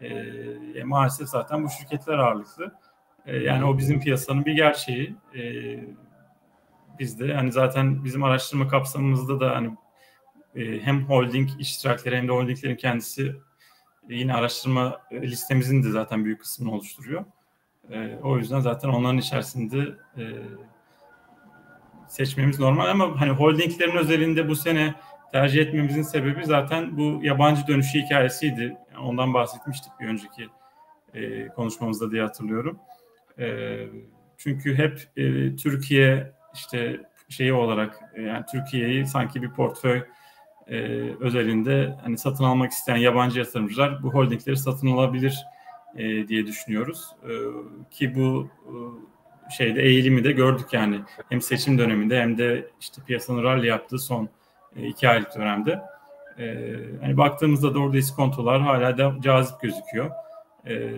[0.00, 0.06] e,
[0.74, 2.74] e, maalesef zaten bu şirketler ağırlıklı.
[3.26, 5.16] E, yani o bizim piyasanın bir gerçeği.
[5.36, 5.42] E,
[6.98, 9.76] biz de hani zaten bizim araştırma kapsamımızda da hani
[10.56, 13.36] e, hem holding iştirakleri hem de holdinglerin kendisi
[14.10, 17.24] e, yine araştırma listemizin de zaten büyük kısmını oluşturuyor.
[17.90, 20.22] E, o yüzden zaten onların içerisinde e,
[22.14, 24.94] seçmemiz normal ama hani holdinglerin özelinde bu sene
[25.32, 28.76] tercih etmemizin sebebi zaten bu yabancı dönüşü hikayesiydi.
[29.00, 30.48] Ondan bahsetmiştik bir önceki
[31.14, 32.78] e, konuşmamızda diye hatırlıyorum.
[33.38, 33.76] E,
[34.36, 40.02] çünkü hep e, Türkiye işte şeyi olarak e, yani Türkiye'yi sanki bir portföy
[40.66, 40.76] e,
[41.20, 45.44] özelinde hani satın almak isteyen yabancı yatırımcılar bu holdingleri satın alabilir
[45.96, 47.06] e, diye düşünüyoruz.
[47.22, 47.32] E,
[47.90, 48.72] ki bu e,
[49.50, 51.00] şeyde eğilimi de gördük yani.
[51.28, 54.28] Hem seçim döneminde hem de işte piyasanın rally yaptığı son
[54.76, 55.82] e, iki aylık dönemde.
[56.38, 56.66] E,
[57.00, 60.10] hani baktığımızda da orada iskontolar hala da cazip gözüküyor.
[60.66, 60.92] E,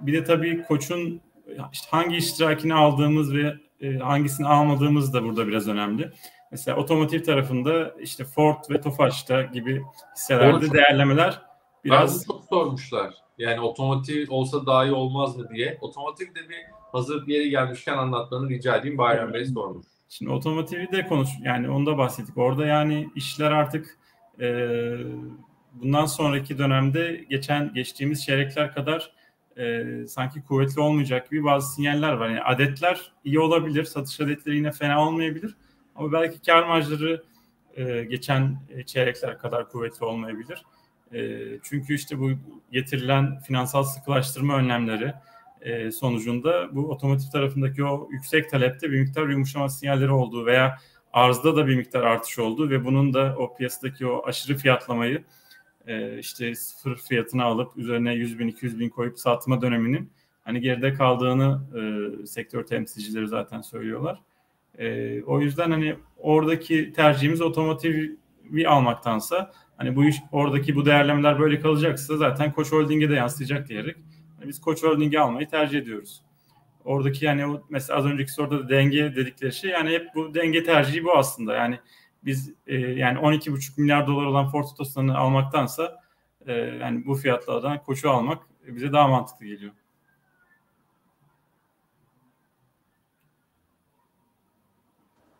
[0.00, 1.20] bir de tabii koçun
[1.72, 6.12] işte hangi iştirakini aldığımız ve e, hangisini almadığımız da burada biraz önemli.
[6.50, 9.82] Mesela otomotiv tarafında işte Ford ve Tofaş'ta gibi
[10.16, 11.42] hisselerde çok, değerlemeler
[11.84, 12.26] biraz...
[12.26, 13.14] çok sormuşlar.
[13.40, 15.78] Yani otomotiv olsa daha iyi olmaz mı diye.
[15.80, 16.56] Otomotiv de bir
[16.92, 18.98] hazır bir yere gelmişken anlatmanı rica edeyim.
[18.98, 19.86] Bayram Bey sormuş.
[20.08, 22.38] Şimdi otomotivi de konuş yani onu da bahsettik.
[22.38, 23.98] Orada yani işler artık
[24.40, 24.46] e,
[25.72, 29.12] bundan sonraki dönemde geçen geçtiğimiz çeyrekler kadar
[29.58, 32.28] e, sanki kuvvetli olmayacak gibi bazı sinyaller var.
[32.28, 35.56] Yani adetler iyi olabilir, satış adetleri yine fena olmayabilir.
[35.94, 37.22] Ama belki kar marjları
[37.76, 40.62] e, geçen çeyrekler kadar kuvvetli olmayabilir.
[41.14, 42.30] E, çünkü işte bu
[42.72, 45.14] getirilen finansal sıkılaştırma önlemleri
[45.60, 50.78] e, sonucunda bu otomotiv tarafındaki o yüksek talepte bir miktar yumuşama sinyalleri olduğu veya
[51.12, 55.24] arzda da bir miktar artış oldu ve bunun da o piyasadaki o aşırı fiyatlamayı
[55.86, 60.12] e, işte sıfır fiyatına alıp üzerine 100 bin 200 bin koyup satma döneminin
[60.44, 61.60] hani geride kaldığını
[62.22, 64.20] e, sektör temsilcileri zaten söylüyorlar.
[65.26, 68.16] O yüzden hani oradaki tercihimiz otomotivi
[68.66, 73.96] almaktansa hani bu iş oradaki bu değerlemeler böyle kalacaksa zaten Koç Holding'e de yansıyacak diyerek
[74.36, 76.22] hani biz Koç Holding'i almayı tercih ediyoruz.
[76.84, 80.64] Oradaki yani o mesela az önceki soruda da denge dedikleri şey yani hep bu denge
[80.64, 81.54] tercihi bu aslında.
[81.54, 81.80] Yani
[82.24, 84.64] biz e, yani 12,5 milyar dolar olan Ford
[84.96, 86.00] almaktansa
[86.46, 89.72] e, yani bu fiyatlardan Koç'u almak bize daha mantıklı geliyor.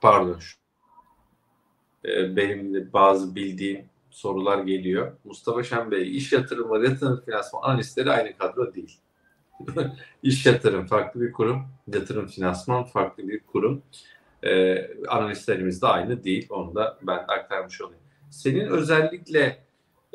[0.00, 0.40] pardon
[2.04, 5.12] e, benim de bazı bildiğim sorular geliyor.
[5.24, 9.00] Mustafa Şen Bey, iş yatırımı, yatırım finansman analistleri aynı kadro değil.
[10.22, 11.62] İş yatırım farklı bir kurum,
[11.94, 13.82] yatırım finansman farklı bir kurum.
[14.42, 16.46] Ee, analistlerimiz de aynı değil.
[16.50, 18.02] Onu da ben aktarmış olayım.
[18.30, 19.64] Senin özellikle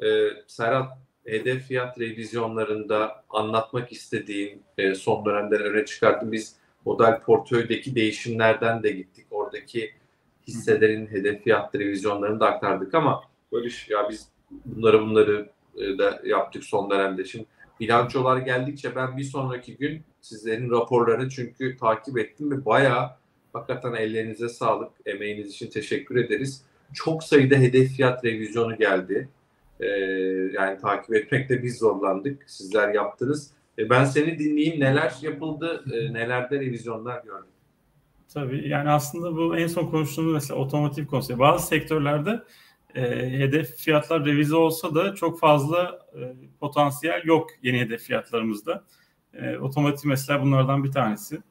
[0.04, 6.32] e, Serhat hedef fiyat revizyonlarında anlatmak istediğin e, son dönemde öne çıkarttın.
[6.32, 9.26] Biz model portföydeki değişimlerden de gittik.
[9.32, 9.91] Oradaki
[10.48, 13.22] hisselerin hedef fiyat revizyonlarını da aktardık ama
[13.56, 14.28] böyle ya biz
[14.66, 17.26] bunları bunları e, da yaptık son dönemde.
[17.26, 17.45] Şimdi
[17.80, 23.10] bilançolar geldikçe ben bir sonraki gün sizlerin raporlarını çünkü takip ettim ve bayağı
[23.53, 26.66] hakikaten ellerinize sağlık, emeğiniz için teşekkür ederiz.
[26.93, 29.30] Çok sayıda hedef fiyat revizyonu geldi.
[29.80, 29.86] Ee,
[30.53, 32.43] yani takip etmekte biz zorlandık.
[32.47, 33.51] Sizler yaptınız.
[33.80, 34.80] E ben seni dinleyeyim.
[34.80, 37.49] Neler yapıldı, e, nelerde revizyonlar gördün?
[38.34, 41.39] Tabii yani aslında bu en son konuştuğumuz mesela otomotiv konusu.
[41.39, 42.43] Bazı sektörlerde
[42.96, 43.02] e,
[43.39, 48.84] hedef fiyatlar revize olsa da çok fazla e, potansiyel yok yeni hedef fiyatlarımızda.
[49.34, 51.41] E, otomotiv mesela bunlardan bir tanesi.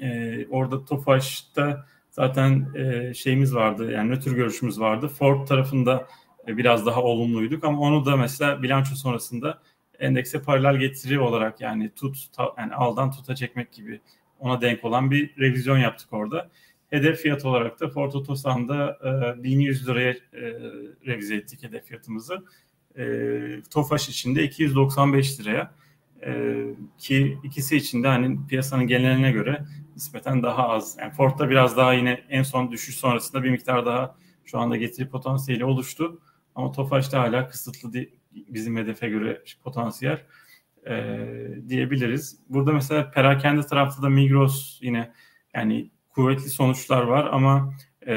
[0.00, 5.08] E, orada Tofaş'ta zaten e, şeyimiz vardı yani nötr görüşümüz vardı.
[5.08, 6.06] Ford tarafında
[6.48, 9.62] e, biraz daha olumluyduk ama onu da mesela bilanço sonrasında
[9.98, 14.00] endekse paralel getiri olarak yani tut ta, yani aldan tuta çekmek gibi
[14.38, 16.50] ona denk olan bir revizyon yaptık orada.
[16.90, 18.98] Hedef fiyat olarak da Ford Otosan'da
[19.38, 20.16] e, 1100 liraya e,
[21.06, 22.44] revize ettik hedef fiyatımızı.
[22.98, 23.04] E,
[23.70, 25.74] Tofaş için de 295 liraya.
[26.26, 26.62] E,
[26.98, 29.64] ki ikisi için de hani piyasanın geneline göre
[29.96, 30.96] nispeten daha az.
[31.00, 35.08] Yani Ford'da biraz daha yine en son düşüş sonrasında bir miktar daha şu anda getiri
[35.08, 36.20] potansiyeli oluştu.
[36.54, 37.92] Ama Tofaş'ta hala kısıtlı
[38.32, 40.22] bizim hedefe göre potansiyel
[40.88, 41.16] e,
[41.68, 42.38] diyebiliriz.
[42.48, 45.12] Burada mesela perakende tarafta da Migros yine
[45.54, 47.74] yani kuvvetli sonuçlar var ama
[48.06, 48.14] e,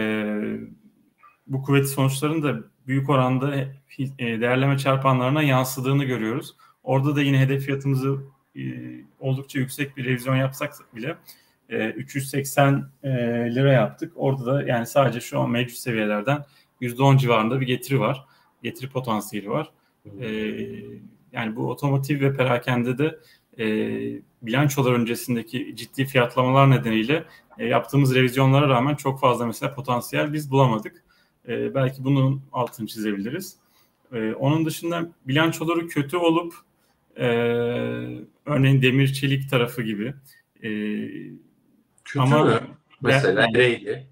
[1.48, 3.70] bu kuvvetli sonuçların da büyük oranda e,
[4.20, 6.56] değerleme çarpanlarına yansıdığını görüyoruz.
[6.84, 8.18] Orada da yine hedef fiyatımızı
[8.56, 8.62] e,
[9.20, 11.18] oldukça yüksek bir revizyon yapsak bile
[11.70, 13.10] e, 380 e,
[13.56, 14.14] lira yaptık.
[14.16, 16.46] Orada da yani sadece şu an mevcut seviyelerden
[16.82, 18.26] %10 civarında bir getiri var.
[18.64, 19.72] Getiri potansiyeli var.
[20.22, 20.28] E,
[21.32, 23.20] yani bu otomotiv ve perakende de
[23.60, 23.66] e,
[24.42, 27.26] bilançolar öncesindeki ciddi fiyatlamalar nedeniyle
[27.58, 31.04] e, yaptığımız revizyonlara rağmen çok fazla mesela potansiyel biz bulamadık.
[31.48, 33.56] E, belki bunun altını çizebiliriz.
[34.14, 36.54] E, onun dışında bilançoları kötü olup
[37.18, 37.28] e,
[38.46, 40.14] örneğin demir çelik tarafı gibi.
[40.64, 40.70] E,
[42.06, 42.60] kötü ama mü?
[43.02, 44.08] Mesela Ereğli.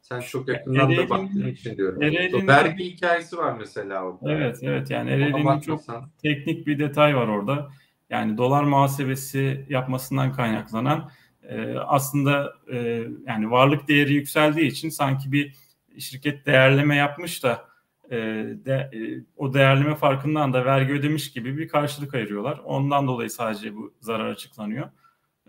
[0.00, 2.02] Sen çok yakından da baktığın için diyorum.
[2.02, 4.32] Ereğli'nin, vergi hikayesi var mesela orada.
[4.32, 5.80] Evet evet yani Ereğli'nin çok
[6.22, 7.70] teknik bir detay var orada.
[8.12, 11.10] Yani dolar muhasebesi yapmasından kaynaklanan
[11.42, 15.54] e, aslında e, yani varlık değeri yükseldiği için sanki bir
[15.98, 17.64] şirket değerleme yapmış da
[18.10, 18.16] e,
[18.64, 18.98] de, e,
[19.36, 22.60] o değerleme farkından da vergi ödemiş gibi bir karşılık ayırıyorlar.
[22.64, 24.90] Ondan dolayı sadece bu zarar açıklanıyor.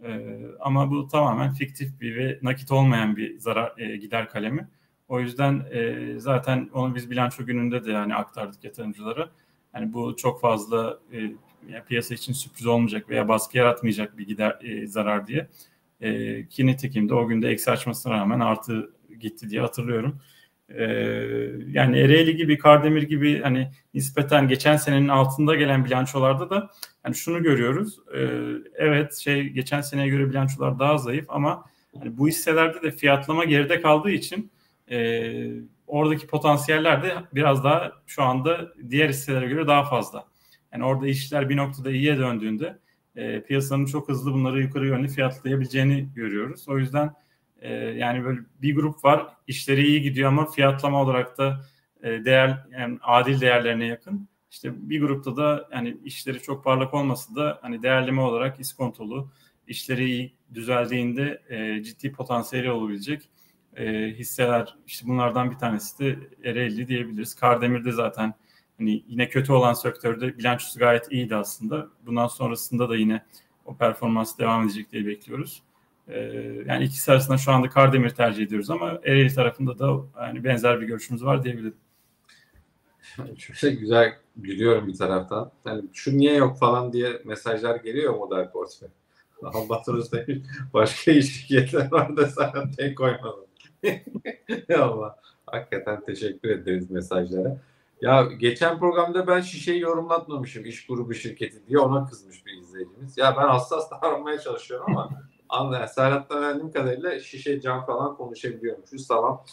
[0.03, 4.67] E, ama bu tamamen fiktif bir ve nakit olmayan bir zarar e, gider kalemi.
[5.07, 9.29] O yüzden e, zaten onu biz bilanço gününde de yani aktardık yatırımcılara.
[9.75, 11.31] Yani bu çok fazla e,
[11.69, 15.47] yani piyasa için sürpriz olmayacak veya baskı yaratmayacak bir gider e, zarar diye.
[16.01, 20.19] E, ki nitekim de o günde eksi açmasına rağmen artı gitti diye hatırlıyorum.
[20.69, 20.83] E,
[21.67, 26.69] yani Ereğli gibi, Kardemir gibi hani nispeten geçen senenin altında gelen bilançolarda da
[27.03, 27.99] hani şunu görüyoruz.
[28.15, 28.19] E,
[28.75, 31.65] evet şey geçen seneye göre bilançolar daha zayıf ama
[31.99, 34.51] hani bu hisselerde de fiyatlama geride kaldığı için
[34.91, 35.33] e,
[35.87, 40.25] oradaki potansiyeller de biraz daha şu anda diğer hisselere göre daha fazla.
[40.73, 42.79] Yani orada işler bir noktada iyiye döndüğünde
[43.15, 46.69] e, piyasanın çok hızlı bunları yukarı yönlü fiyatlayabileceğini görüyoruz.
[46.69, 47.13] O yüzden
[47.61, 51.65] e, yani böyle bir grup var işleri iyi gidiyor ama fiyatlama olarak da
[52.03, 54.27] e, değer yani adil değerlerine yakın.
[54.51, 59.31] İşte bir grupta da yani işleri çok parlak olmasa da hani değerleme olarak iskontolu
[59.67, 63.29] işleri iyi düzeldiğinde e, ciddi potansiyeli olabilecek
[63.75, 67.35] e, hisseler işte bunlardan bir tanesi de Ereğli diyebiliriz.
[67.35, 68.33] Kardemir'de zaten
[68.77, 71.87] hani yine kötü olan sektörde bilançosu gayet iyiydi aslında.
[72.05, 73.25] Bundan sonrasında da yine
[73.65, 75.63] o performans devam edecek diye bekliyoruz.
[76.07, 76.19] Ee,
[76.67, 80.87] yani ikisi arasında şu anda Kardemir tercih ediyoruz ama Ereğli tarafında da yani benzer bir
[80.87, 81.75] görüşümüz var diyebilirim.
[83.37, 85.51] Çok şey güzel gülüyorum bir taraftan.
[85.65, 88.89] Yani şu niye yok falan diye mesajlar geliyor model portföy.
[89.43, 90.37] Albatros demiş
[90.73, 93.45] başka şirketler var da sana tek koymadım.
[94.77, 95.19] Allah.
[95.45, 97.57] Hakikaten teşekkür ederiz mesajlara.
[98.03, 103.17] Ya geçen programda ben şişeyi yorumlatmamışım iş grubu şirketi diye ona kızmış bir izleyicimiz.
[103.17, 105.09] Ya ben hassas davranmaya çalışıyorum ama
[105.49, 105.87] Anladım.
[105.87, 109.07] Serhat'tan öğrendiğim kadarıyla şişe cam falan konuşabiliyormuşuz.
[109.07, 109.43] Tamam.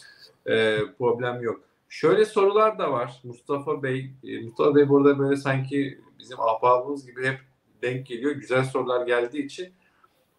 [0.47, 1.61] Ee, problem yok.
[1.89, 3.21] Şöyle sorular da var.
[3.23, 7.39] Mustafa Bey, e, Mustafa Bey burada böyle sanki bizim ahbabımız gibi hep
[7.81, 8.31] denk geliyor.
[8.31, 9.73] Güzel sorular geldiği için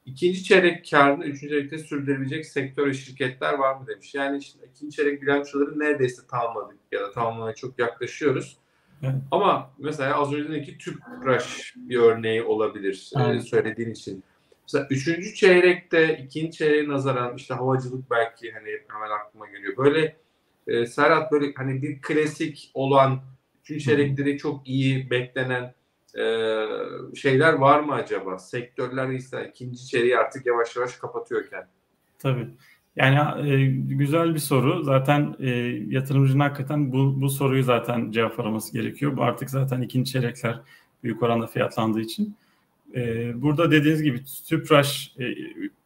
[0.06, 4.14] ikinci çeyrek karını üçüncü çeyrekte sürdürebilecek sektör ve şirketler var mı demiş.
[4.14, 8.56] Yani işte ikinci çeyrek bilançoları neredeyse tamamladık ya da tamamlamaya çok yaklaşıyoruz.
[9.02, 9.14] Evet.
[9.30, 13.44] Ama mesela az önce önceki Tüpraş bir örneği olabilir evet.
[13.44, 14.24] söylediğin için.
[14.62, 19.76] Mesela üçüncü çeyrekte ikinci çeyreğe nazaran işte havacılık belki hani hemen aklıma geliyor.
[19.76, 20.16] Böyle
[20.66, 23.20] e, Serhat böyle hani bir klasik olan
[23.62, 25.74] üçüncü çeyrekleri çok iyi beklenen
[26.18, 26.66] e,
[27.16, 28.38] şeyler var mı acaba?
[28.38, 31.66] Sektörler ise ikinci çeyreği artık yavaş yavaş kapatıyorken.
[32.18, 32.48] Tabii.
[32.96, 34.82] Yani e, güzel bir soru.
[34.82, 35.50] Zaten e,
[35.88, 39.16] yatırımcının hakikaten bu, bu soruyu zaten cevap araması gerekiyor.
[39.16, 40.60] Bu artık zaten ikinci çeyrekler
[41.04, 42.36] büyük oranda fiyatlandığı için.
[42.94, 45.24] E, burada dediğiniz gibi Tüpraş e,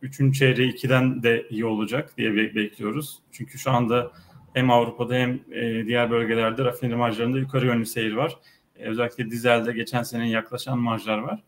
[0.03, 3.19] üçüncü çeyreği 2'den de iyi olacak diye bekliyoruz.
[3.33, 4.13] Çünkü şu anda
[4.55, 8.37] hem Avrupa'da hem e, diğer bölgelerde rafineri marjlarında yukarı yönlü seyir var.
[8.79, 11.43] E, özellikle dizelde geçen senenin yaklaşan marjlar var.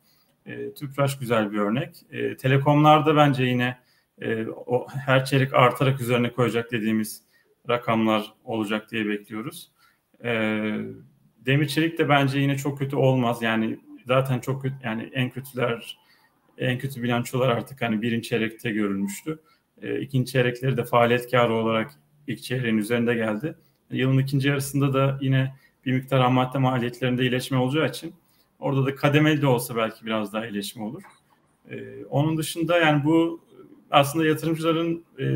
[0.46, 1.96] E, Tüpraş güzel bir örnek.
[2.10, 3.78] E, telekomlarda bence yine
[4.20, 7.22] e, o her çeyrek artarak üzerine koyacak dediğimiz
[7.68, 9.72] rakamlar olacak diye bekliyoruz.
[10.24, 10.30] E,
[11.36, 13.42] demir çelik de bence yine çok kötü olmaz.
[13.42, 15.98] Yani zaten çok kötü yani en kötüler
[16.58, 19.38] en kötü bilançolar artık hani birinci çeyrekte görülmüştü.
[19.82, 21.90] E, ikinci çeyrekleri de faaliyet karı olarak
[22.26, 23.54] ilk çeyreğin üzerinde geldi.
[23.90, 25.54] Yılın ikinci yarısında da yine
[25.86, 28.14] bir miktar ham madde maliyetlerinde iyileşme olacağı için
[28.58, 31.02] orada da kademeli de olsa belki biraz daha iyileşme olur.
[31.70, 33.40] Ee, onun dışında yani bu
[33.90, 35.26] aslında yatırımcıların e,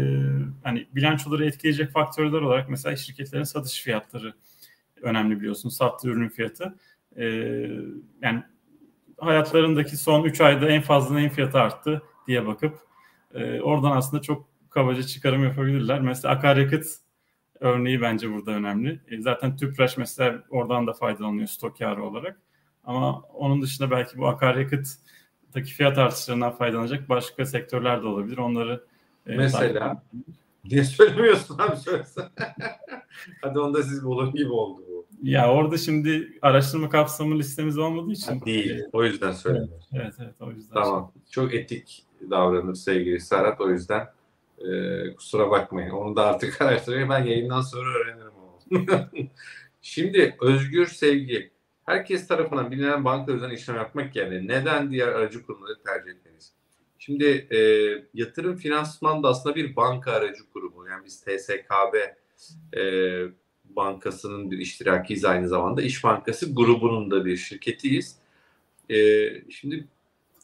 [0.63, 4.35] hani bilançoları etkileyecek faktörler olarak mesela şirketlerin satış fiyatları
[5.03, 5.69] önemli biliyorsun.
[5.69, 6.75] Sattığı ürün fiyatı.
[7.17, 7.25] E,
[8.23, 8.43] yani
[9.19, 12.79] hayatlarındaki son 3 ayda en fazla neyin fiyatı arttı diye bakıp
[13.35, 16.01] e, oradan aslında çok kabaca çıkarım yapabilirler.
[16.01, 16.87] Mesela akaryakıt
[17.63, 19.01] örneği bence burada önemli.
[19.11, 22.41] E, zaten Tüpraş mesela oradan da faydalanıyor stok yarı olarak.
[22.85, 28.39] Ama onun dışında belki bu akaryakıttaki fiyat artışlarından faydalanacak başka sektörler de olabilir.
[28.39, 28.85] Onları
[29.27, 30.03] e, mesela
[30.69, 32.25] diye söylemiyorsun abi söylesen.
[33.43, 35.07] Hadi onda siz bulun gibi oldu bu.
[35.23, 38.39] Ya orada şimdi araştırma kapsamı listemiz olmadığı için.
[38.39, 38.81] Ha, değil.
[38.93, 39.85] O yüzden söylemiyorum.
[39.93, 40.75] Evet, evet, evet o yüzden.
[40.75, 41.13] Tamam.
[41.31, 43.61] Çok etik davranır sevgili Serhat.
[43.61, 44.09] O yüzden
[44.69, 45.91] ee, kusura bakmayın.
[45.91, 47.11] Onu da artık araştırayım.
[47.11, 48.89] Ben yayından sonra öğrenirim onu.
[49.83, 51.51] Şimdi özgür sevgi.
[51.87, 56.53] Herkes tarafından bilinen banka üzerinden işlem yapmak yerine neden diğer aracı kurumları tercih etmeliyiz?
[56.99, 57.59] Şimdi e,
[58.15, 60.89] yatırım finansman da aslında bir banka aracı kurumu.
[60.89, 61.95] Yani biz TSKB
[62.77, 62.83] e,
[63.65, 65.83] bankasının bir iştirakiyiz aynı zamanda.
[65.83, 68.17] İş Bankası grubunun da bir şirketiyiz.
[68.91, 69.87] E, şimdi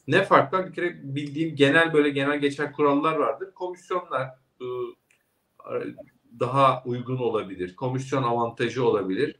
[0.09, 0.67] ne fark var?
[0.67, 3.51] Bir kere bildiğim genel böyle genel geçer kurallar vardır.
[3.55, 4.27] Komisyonlar
[4.61, 4.65] e,
[6.39, 7.75] daha uygun olabilir.
[7.75, 9.35] Komisyon avantajı olabilir.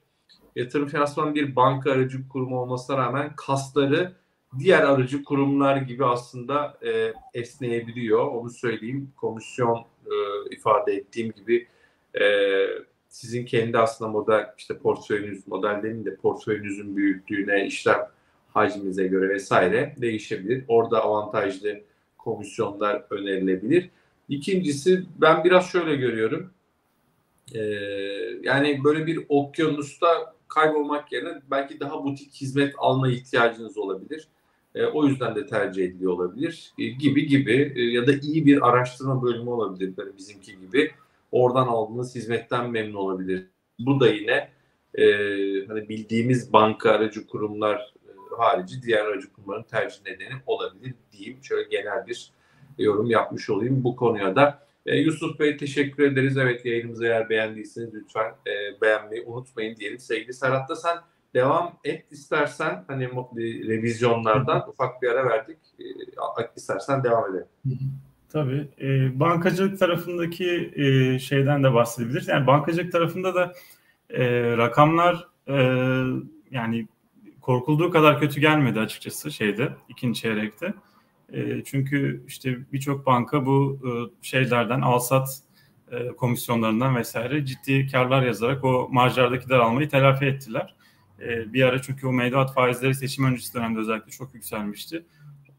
[0.55, 4.15] Yatırım finansman bir banka aracı kurumu olmasına rağmen kasları
[4.59, 8.27] diğer aracı kurumlar gibi aslında e, esneyebiliyor.
[8.27, 9.11] Onu söyleyeyim.
[9.17, 10.15] Komisyon e,
[10.55, 11.67] ifade ettiğim gibi
[12.21, 12.25] e,
[13.07, 18.09] sizin kendi aslında model işte portföyünüz modellerinin de portföyünüzün büyüklüğüne işlem
[18.53, 20.63] hacminize göre vesaire değişebilir.
[20.67, 21.81] Orada avantajlı
[22.17, 23.89] komisyonlar önerilebilir.
[24.29, 26.51] İkincisi ben biraz şöyle görüyorum.
[27.55, 27.59] Ee,
[28.43, 34.27] yani böyle bir okyanusta kaybolmak yerine belki daha butik hizmet alma ihtiyacınız olabilir.
[34.75, 38.69] E, o yüzden de tercih ediliyor olabilir e, gibi gibi e, ya da iyi bir
[38.69, 40.91] araştırma bölümü olabilir böyle bizimki gibi.
[41.31, 43.47] Oradan aldığınız hizmetten memnun olabilir.
[43.79, 44.49] Bu da yine
[44.95, 45.05] e,
[45.67, 47.93] hani bildiğimiz banka aracı kurumlar
[48.39, 51.43] harici diğer aracı kurumların tercih nedeni olabilir diyeyim.
[51.43, 52.31] Şöyle genel bir
[52.77, 54.63] yorum yapmış olayım bu konuya da.
[54.85, 56.37] E, Yusuf Bey teşekkür ederiz.
[56.37, 59.99] Evet yayınımızı eğer beğendiyseniz lütfen e, beğenmeyi unutmayın diyelim.
[59.99, 60.97] Sevgili Serhat da sen
[61.33, 63.09] devam et istersen hani
[63.67, 65.57] revizyonlardan ufak bir ara verdik.
[65.79, 65.83] E,
[66.55, 67.47] istersen devam edelim.
[68.29, 68.67] Tabii.
[68.81, 72.27] E, bankacılık tarafındaki e, şeyden de bahsedebiliriz.
[72.27, 73.53] Yani bankacılık tarafında da
[74.09, 75.55] e, rakamlar e,
[76.51, 76.87] yani
[77.49, 80.73] korkulduğu kadar kötü gelmedi açıkçası şeyde ikinci çeyrekte.
[81.33, 83.91] E, çünkü işte birçok banka bu e,
[84.25, 85.29] şeylerden alsat
[85.91, 90.75] e, komisyonlarından vesaire ciddi karlar yazarak o marjlardaki daralmayı telafi ettiler.
[91.21, 95.05] E, bir ara çünkü o mevduat faizleri seçim öncesi dönemde özellikle çok yükselmişti.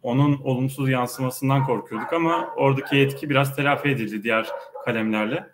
[0.03, 4.47] Onun olumsuz yansımasından korkuyorduk ama oradaki etki biraz telafi edildi diğer
[4.84, 5.47] kalemlerle.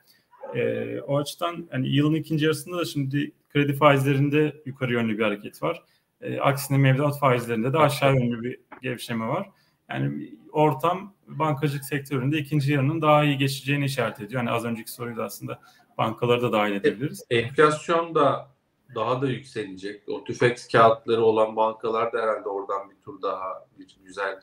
[0.54, 5.62] E, o açıdan yani yılın ikinci yarısında da şimdi kredi faizlerinde yukarı yönlü bir hareket
[5.62, 5.82] var.
[6.20, 9.50] E, aksine mevduat faizlerinde de aşağı yönlü bir gevşeme var.
[9.90, 14.42] Yani ortam bankacılık sektöründe ikinci yarının daha iyi geçeceğini işaret ediyor.
[14.42, 15.60] Yani az önceki soruyu da aslında
[15.98, 17.26] bankaları da dahil edebiliriz.
[17.30, 18.48] Enflasyon da
[18.94, 20.08] daha da yükselecek.
[20.08, 24.40] O tüfek kağıtları olan bankalar da herhalde oradan bir tur daha bir güzel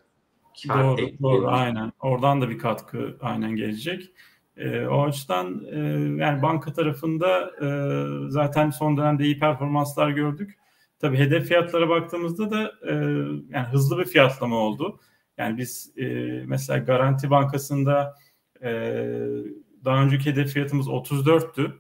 [0.67, 1.93] kar doğru, doğru aynen.
[1.99, 4.11] Oradan da bir katkı aynen gelecek.
[4.57, 5.79] E, o açıdan e,
[6.23, 7.67] yani banka tarafında e,
[8.29, 10.57] zaten son dönemde iyi performanslar gördük.
[11.03, 12.93] Tabii hedef fiyatlara baktığımızda da e,
[13.49, 14.99] yani hızlı bir fiyatlama oldu.
[15.37, 16.05] Yani biz e,
[16.45, 18.15] mesela Garanti Bankası'nda
[18.61, 18.69] e,
[19.85, 21.71] daha önceki hedef fiyatımız 34'tü.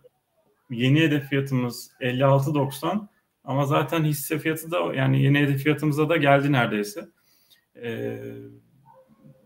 [0.69, 3.07] Yeni hedef fiyatımız 56.90
[3.43, 7.09] ama zaten hisse fiyatı da yani yeni hedef fiyatımıza da geldi neredeyse.
[7.75, 8.19] E,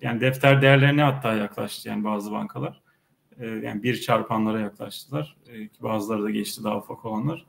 [0.02, 2.82] yani defter değerlerine hatta yaklaştı yani bazı bankalar.
[3.40, 5.38] E, yani bir çarpanlara yaklaştılar.
[5.48, 7.46] E, bazıları da geçti daha ufak olanlar.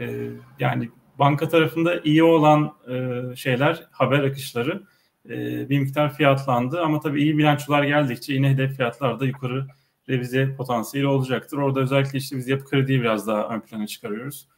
[0.00, 0.88] E, yani
[1.18, 4.82] banka tarafında iyi olan e, şeyler, haber akışları
[5.28, 6.80] e, bir miktar fiyatlandı.
[6.80, 9.66] Ama tabii iyi bilançolar geldikçe yine hedef fiyatlar da yukarı
[10.08, 11.58] revize potansiyeli olacaktır.
[11.58, 14.48] Orada özellikle işte biz yapı krediyi biraz daha ön plana çıkarıyoruz.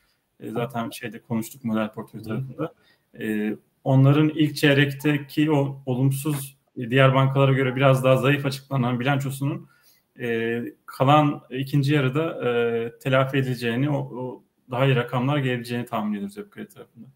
[0.40, 2.74] E, zaten şeyde konuştuk model portföy tarafında.
[3.20, 9.68] E, onların ilk çeyrekteki o olumsuz diğer bankalara göre biraz daha zayıf açıklanan bilançosunun
[10.20, 16.36] e, kalan ikinci yarıda e, telafi edileceğini, o, o daha iyi rakamlar gelebileceğini tahmin ediyoruz
[16.36, 17.06] yapı kredi tarafında.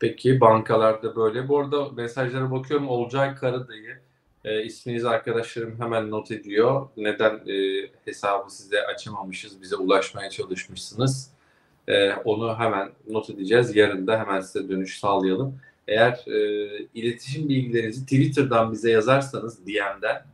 [0.00, 1.48] Peki bankalarda böyle.
[1.48, 2.88] Bu arada mesajlara bakıyorum.
[2.88, 3.98] Olcay Karadayı
[4.44, 6.88] e, isminizi arkadaşlarım hemen not ediyor.
[6.96, 11.30] Neden e, hesabı size açamamışız, bize ulaşmaya çalışmışsınız.
[11.88, 13.76] E, onu hemen not edeceğiz.
[13.76, 15.58] Yarın da hemen size dönüş sağlayalım.
[15.88, 20.24] Eğer e, iletişim bilgilerinizi Twitter'dan bize yazarsanız DM'den,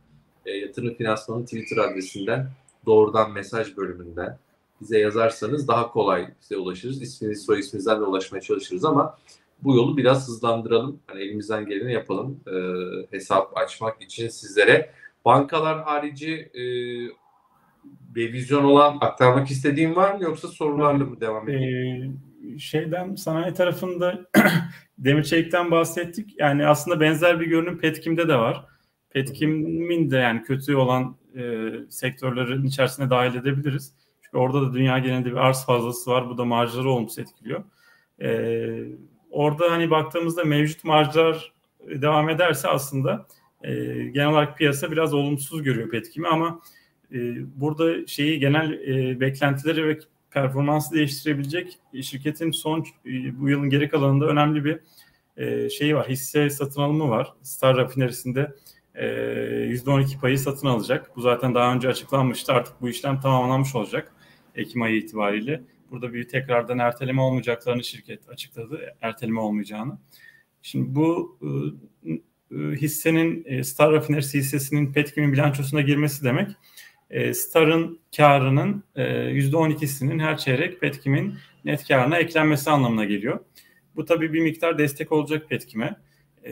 [0.45, 2.49] e, Yatırım Finansman'ın Twitter adresinden,
[2.85, 4.37] doğrudan mesaj bölümünden
[4.81, 7.01] bize yazarsanız daha kolay size ulaşırız.
[7.01, 9.17] İsminiz, soy isminizden de ulaşmaya çalışırız ama
[9.63, 10.99] bu yolu biraz hızlandıralım.
[11.07, 12.55] Hani elimizden geleni yapalım e,
[13.11, 14.91] hesap açmak için sizlere.
[15.25, 16.63] Bankalar harici e,
[18.15, 22.21] bir vizyon olan aktarmak istediğim var mı yoksa sorularla mı devam edeyim?
[22.55, 24.25] Ee, şeyden sanayi tarafında
[24.97, 26.35] demir çelikten bahsettik.
[26.39, 28.65] Yani aslında benzer bir görünüm Petkim'de de var.
[29.09, 33.93] Petkim'in de yani kötü olan e, sektörlerin içerisine dahil edebiliriz.
[34.31, 36.29] Çünkü orada da dünya genelinde bir arz fazlası var.
[36.29, 37.63] Bu da marjları olumsuz etkiliyor.
[38.21, 38.29] E,
[39.31, 41.53] orada hani baktığımızda mevcut marjlar
[41.87, 43.27] devam ederse aslında
[43.63, 43.73] e,
[44.13, 46.61] genel olarak piyasa biraz olumsuz görüyor Petkim'i ama
[47.11, 47.17] e,
[47.61, 49.99] burada şeyi genel e, beklentileri ve
[50.31, 54.79] performansı değiştirebilecek şirketin son e, bu yılın geri kalanında önemli bir
[55.37, 56.09] e, şeyi var.
[56.09, 57.33] Hisse satın alımı var.
[57.43, 58.55] Star Rafinerisi'nde
[58.95, 61.11] e, %12 payı satın alacak.
[61.15, 62.53] Bu zaten daha önce açıklanmıştı.
[62.53, 64.13] Artık bu işlem tamamlanmış olacak
[64.57, 65.61] Ekim ayı itibariyle.
[65.91, 68.95] Burada bir tekrardan erteleme olmayacaklarını şirket açıkladı.
[69.01, 69.97] Erteleme olmayacağını.
[70.61, 76.49] Şimdi bu e, e, hissenin e, Star Rafinerisi hissesinin Petkim'in bilançosuna girmesi demek
[77.33, 81.35] Star'ın karının %12'sinin her çeyrek Petkim'in
[81.65, 83.39] net karına eklenmesi anlamına geliyor.
[83.95, 85.95] Bu tabii bir miktar destek olacak Petkim'e.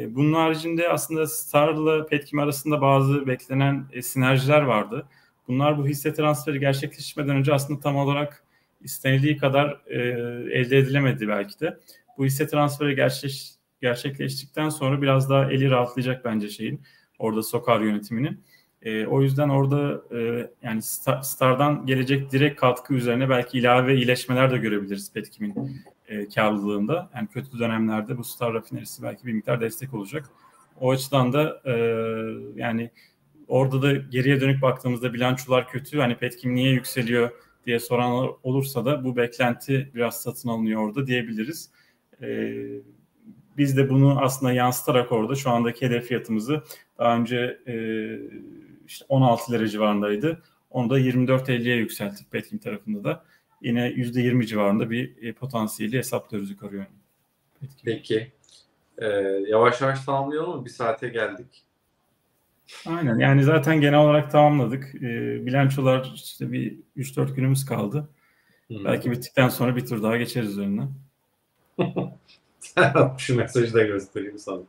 [0.07, 5.07] Bunun haricinde aslında Star'la Petkim arasında bazı beklenen sinerjiler vardı.
[5.47, 8.43] Bunlar bu hisse transferi gerçekleşmeden önce aslında tam olarak
[8.81, 9.99] istenildiği kadar e,
[10.59, 11.79] elde edilemedi belki de.
[12.17, 16.81] Bu hisse transferi gerçeş, gerçekleştikten sonra biraz daha eli rahatlayacak bence şeyin
[17.19, 18.43] orada Sokar yönetiminin.
[18.81, 24.51] E, o yüzden orada e, yani Star, Star'dan gelecek direkt katkı üzerine belki ilave iyileşmeler
[24.51, 27.09] de görebiliriz Petkim'in e, karlılığında.
[27.15, 30.29] Yani kötü dönemlerde bu Star rafinerisi belki bir miktar destek olacak.
[30.79, 31.73] O açıdan da e,
[32.55, 32.91] yani
[33.47, 35.99] orada da geriye dönük baktığımızda bilançolar kötü.
[35.99, 37.29] Hani Petkim niye yükseliyor
[37.65, 41.69] diye soran olursa da bu beklenti biraz satın alınıyor orada diyebiliriz.
[42.21, 42.53] E,
[43.57, 46.63] biz de bunu aslında yansıtarak orada şu andaki hedef fiyatımızı
[46.97, 47.75] daha önce e,
[48.87, 50.41] işte 16 lira civarındaydı.
[50.69, 53.23] Onu da 24.50'ye yükselttik Petkim tarafında da.
[53.61, 56.87] Yine %20 civarında bir e, potansiyeli hesaplıyoruz yukarı yönlü.
[57.85, 58.31] Peki.
[58.97, 59.07] Ee,
[59.47, 60.65] yavaş yavaş tamamlayalım mı?
[60.65, 61.64] Bir saate geldik.
[62.85, 64.95] Aynen yani zaten genel olarak tamamladık.
[64.95, 68.09] E, bilançolar işte bir 3-4 günümüz kaldı.
[68.67, 68.85] Hmm.
[68.85, 70.87] Belki bittikten sonra bir tur daha geçeriz önüne.
[73.17, 74.61] Şu mesajı da göstereyim sana.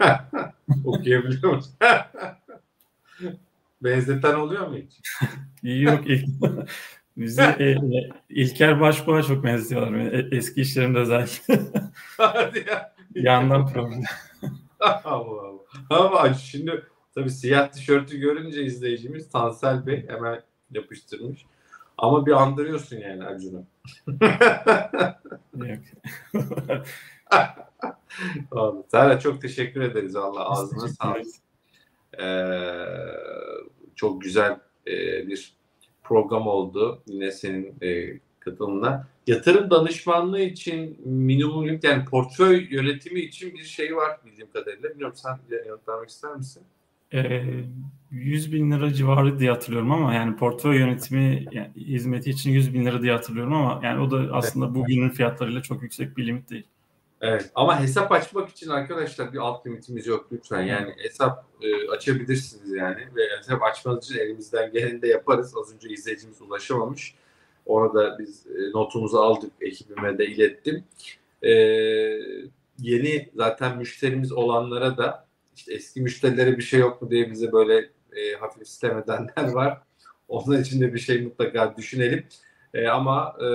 [0.84, 1.74] Okuyabiliyor musun?
[3.82, 5.00] Benzeten oluyor mu hiç?
[5.62, 6.06] Yok.
[6.06, 6.28] İlk,
[7.16, 7.78] bizi e, e,
[8.28, 9.98] İlker Başbuğ'a çok benziyorlar.
[9.98, 11.60] E, eski işlerimde özellikle.
[12.16, 12.94] Hadi ya.
[13.14, 14.02] Yandan problem.
[14.80, 15.60] Allah Allah.
[15.90, 16.82] Ama şimdi
[17.14, 21.46] Tabii siyah tişörtü görünce izleyicimiz Tansel Bey hemen yapıştırmış.
[21.98, 23.64] Ama bir andırıyorsun yani Acun'u.
[28.90, 31.26] Serhat çok teşekkür ederiz Allah ağzına sağlık.
[32.20, 32.86] Ee,
[33.94, 35.56] çok güzel e, bir
[36.02, 37.02] program oldu.
[37.06, 39.06] Yine senin e, katılımla.
[39.26, 44.90] Yatırım danışmanlığı için minimum yani portföy yönetimi için bir şey var bildiğim kadarıyla.
[44.90, 46.62] Bilmiyorum sen yanıtlamak ister misin?
[47.14, 47.42] E,
[48.10, 52.84] 100 bin lira civarı diye hatırlıyorum ama yani portföy yönetimi yani hizmeti için 100 bin
[52.84, 54.74] lira diye hatırlıyorum ama yani o da aslında evet.
[54.74, 56.66] bugünün fiyatlarıyla çok yüksek bir limit değil.
[57.20, 60.62] Evet ama hesap açmak için arkadaşlar bir alt limitimiz yok lütfen.
[60.62, 65.54] Yani hesap e, açabilirsiniz yani ve hesap açmanız için elimizden geleni de yaparız.
[65.56, 67.14] Az önce izleyicimiz ulaşamamış.
[67.66, 70.84] Orada biz e, notumuzu aldık, ekibime de ilettim.
[71.42, 71.50] E,
[72.78, 75.23] yeni zaten müşterimiz olanlara da
[75.56, 79.78] işte eski müşterilere bir şey yok mu diye bize böyle e, hafif sistem edenler var.
[80.28, 82.24] Onun için de bir şey mutlaka düşünelim.
[82.74, 83.46] E, ama e,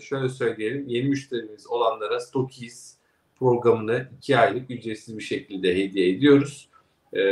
[0.00, 2.96] şöyle söyleyelim, yeni müşterimiz olanlara Stokis
[3.36, 6.68] programını iki aylık ücretsiz bir şekilde hediye ediyoruz.
[7.12, 7.22] E,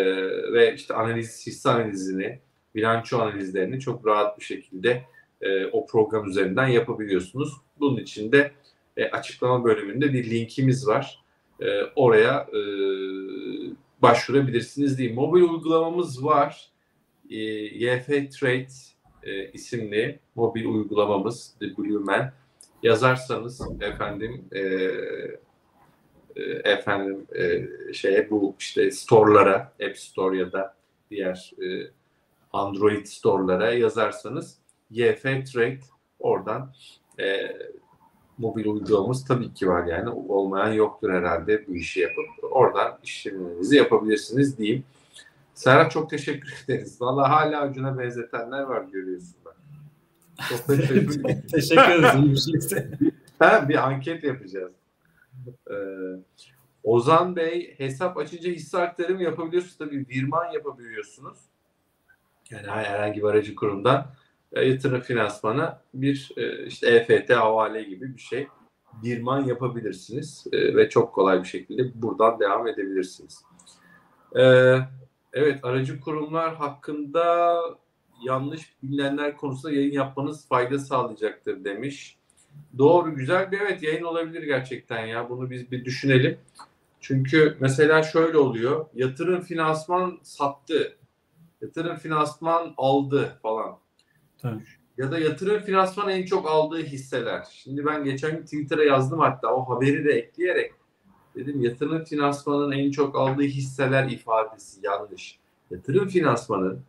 [0.53, 2.39] ve işte analiz, hisse analizini,
[2.75, 5.05] bilanço analizlerini çok rahat bir şekilde
[5.41, 7.53] e, o program üzerinden yapabiliyorsunuz.
[7.81, 8.53] Bunun için de
[8.97, 11.25] e, açıklama bölümünde bir linkimiz var.
[11.61, 11.67] E,
[11.97, 12.61] oraya e,
[14.03, 15.13] başvurabilirsiniz diye.
[15.13, 16.71] Mobil uygulamamız var.
[17.31, 18.69] E, YF Trade
[19.23, 22.33] e, isimli mobil uygulamamız The Blue Man.
[22.83, 24.61] Yazarsanız efendim e,
[26.37, 30.77] e, efendim e, şeye bu işte store'lara, App Store ya da
[31.11, 31.91] diğer e,
[32.53, 34.59] Android store'lara yazarsanız
[34.91, 35.81] YF Trade
[36.19, 36.73] oradan
[37.21, 37.57] e,
[38.41, 44.59] mobil uygulamamız tabii ki var yani olmayan yoktur herhalde bu işi yapıp oradan işlemlerinizi yapabilirsiniz
[44.59, 44.85] diyeyim.
[45.55, 47.01] Serhat çok teşekkür ederiz.
[47.01, 49.53] Valla hala ucuna benzetenler var görüyorsun ben.
[50.49, 51.23] Çok teşekkür,
[51.53, 52.75] teşekkür ederiz.
[53.39, 54.73] ha, bir anket yapacağız.
[55.71, 55.75] Ee,
[56.83, 59.79] Ozan Bey hesap açınca hisse aktarımı yapabiliyorsunuz.
[59.79, 61.39] Tabii virman yapabiliyorsunuz.
[62.51, 64.07] Yani herhangi bir aracı kurumdan
[64.53, 68.49] e, yatırım finansmana bir e, işte EFT havale gibi bir şey
[69.03, 73.45] birman yapabilirsiniz e, ve çok kolay bir şekilde buradan devam edebilirsiniz.
[75.33, 77.57] Evet aracı kurumlar hakkında
[78.23, 82.17] yanlış bilinenler konusunda yayın yapmanız fayda sağlayacaktır demiş.
[82.79, 86.39] Doğru güzel bir evet yayın olabilir gerçekten ya bunu biz bir düşünelim.
[87.01, 90.97] Çünkü mesela şöyle oluyor yatırım finansman sattı
[91.63, 93.79] yatırım finansman aldı falan.
[94.99, 97.47] Ya da yatırım finansman en çok aldığı hisseler.
[97.51, 100.73] Şimdi ben geçen gün Twitter'a yazdım hatta o haberi de ekleyerek
[101.35, 105.39] dedim yatırım finansmanın en çok aldığı hisseler ifadesi yanlış.
[105.71, 106.81] Yatırım finansmanın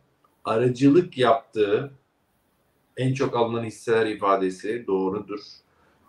[0.44, 1.92] aracılık yaptığı
[2.96, 5.40] en çok alınan hisseler ifadesi doğrudur.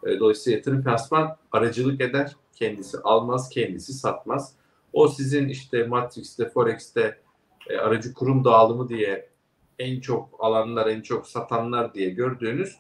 [0.04, 2.36] E, dolayısıyla yatırım finansman aracılık eder.
[2.56, 4.54] Kendisi almaz, kendisi satmaz.
[4.94, 7.18] O sizin işte Matrix'te, Forex'te
[7.70, 9.30] e, aracı kurum dağılımı diye
[9.80, 12.78] en çok alanlar, en çok satanlar diye gördüğünüz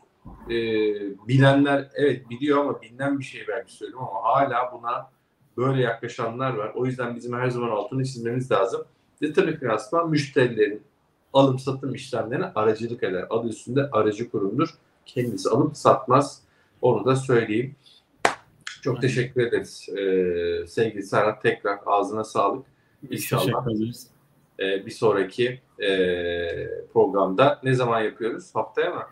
[0.49, 0.55] e,
[1.27, 5.09] bilenler evet biliyor ama bilinen bir şey belki söylüyorum ama hala buna
[5.57, 6.71] böyle yaklaşanlar var.
[6.75, 8.85] O yüzden bizim her zaman altını çizmemiz lazım.
[9.21, 10.81] Yatırım finansman müşterilerin
[11.33, 13.25] alım satım işlemlerine aracılık eder.
[13.29, 14.69] Adı üstünde aracı kurumdur.
[15.05, 16.41] Kendisi alıp satmaz.
[16.81, 17.75] Onu da söyleyeyim.
[18.81, 19.89] Çok teşekkür ederiz.
[19.89, 22.65] Ee, sevgili Serhat tekrar ağzına sağlık.
[23.09, 23.41] İnşallah.
[23.41, 24.12] Teşekkür ederiz
[24.63, 25.89] e, bir sonraki e,
[26.93, 28.55] programda ne zaman yapıyoruz?
[28.55, 29.03] Haftaya mı?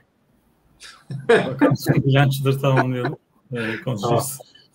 [1.30, 1.76] Bakalım
[2.06, 3.18] bilançoları tamamlayalım.
[3.54, 4.02] Ee, konuşuruz.
[4.02, 4.22] Tamam.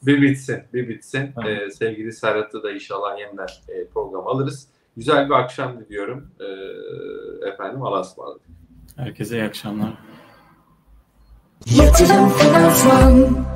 [0.03, 1.33] Bir bitsin, bir bitsin.
[1.35, 1.51] Tamam.
[1.51, 4.69] Ee, sevgili Serhat'ı da inşallah yeniden e, program alırız.
[4.97, 6.31] Güzel bir akşam diliyorum.
[6.41, 8.43] Ee, efendim Allah'a ısmarladık.
[8.97, 9.93] Herkese iyi akşamlar.
[11.67, 13.47] Yatırım Finansman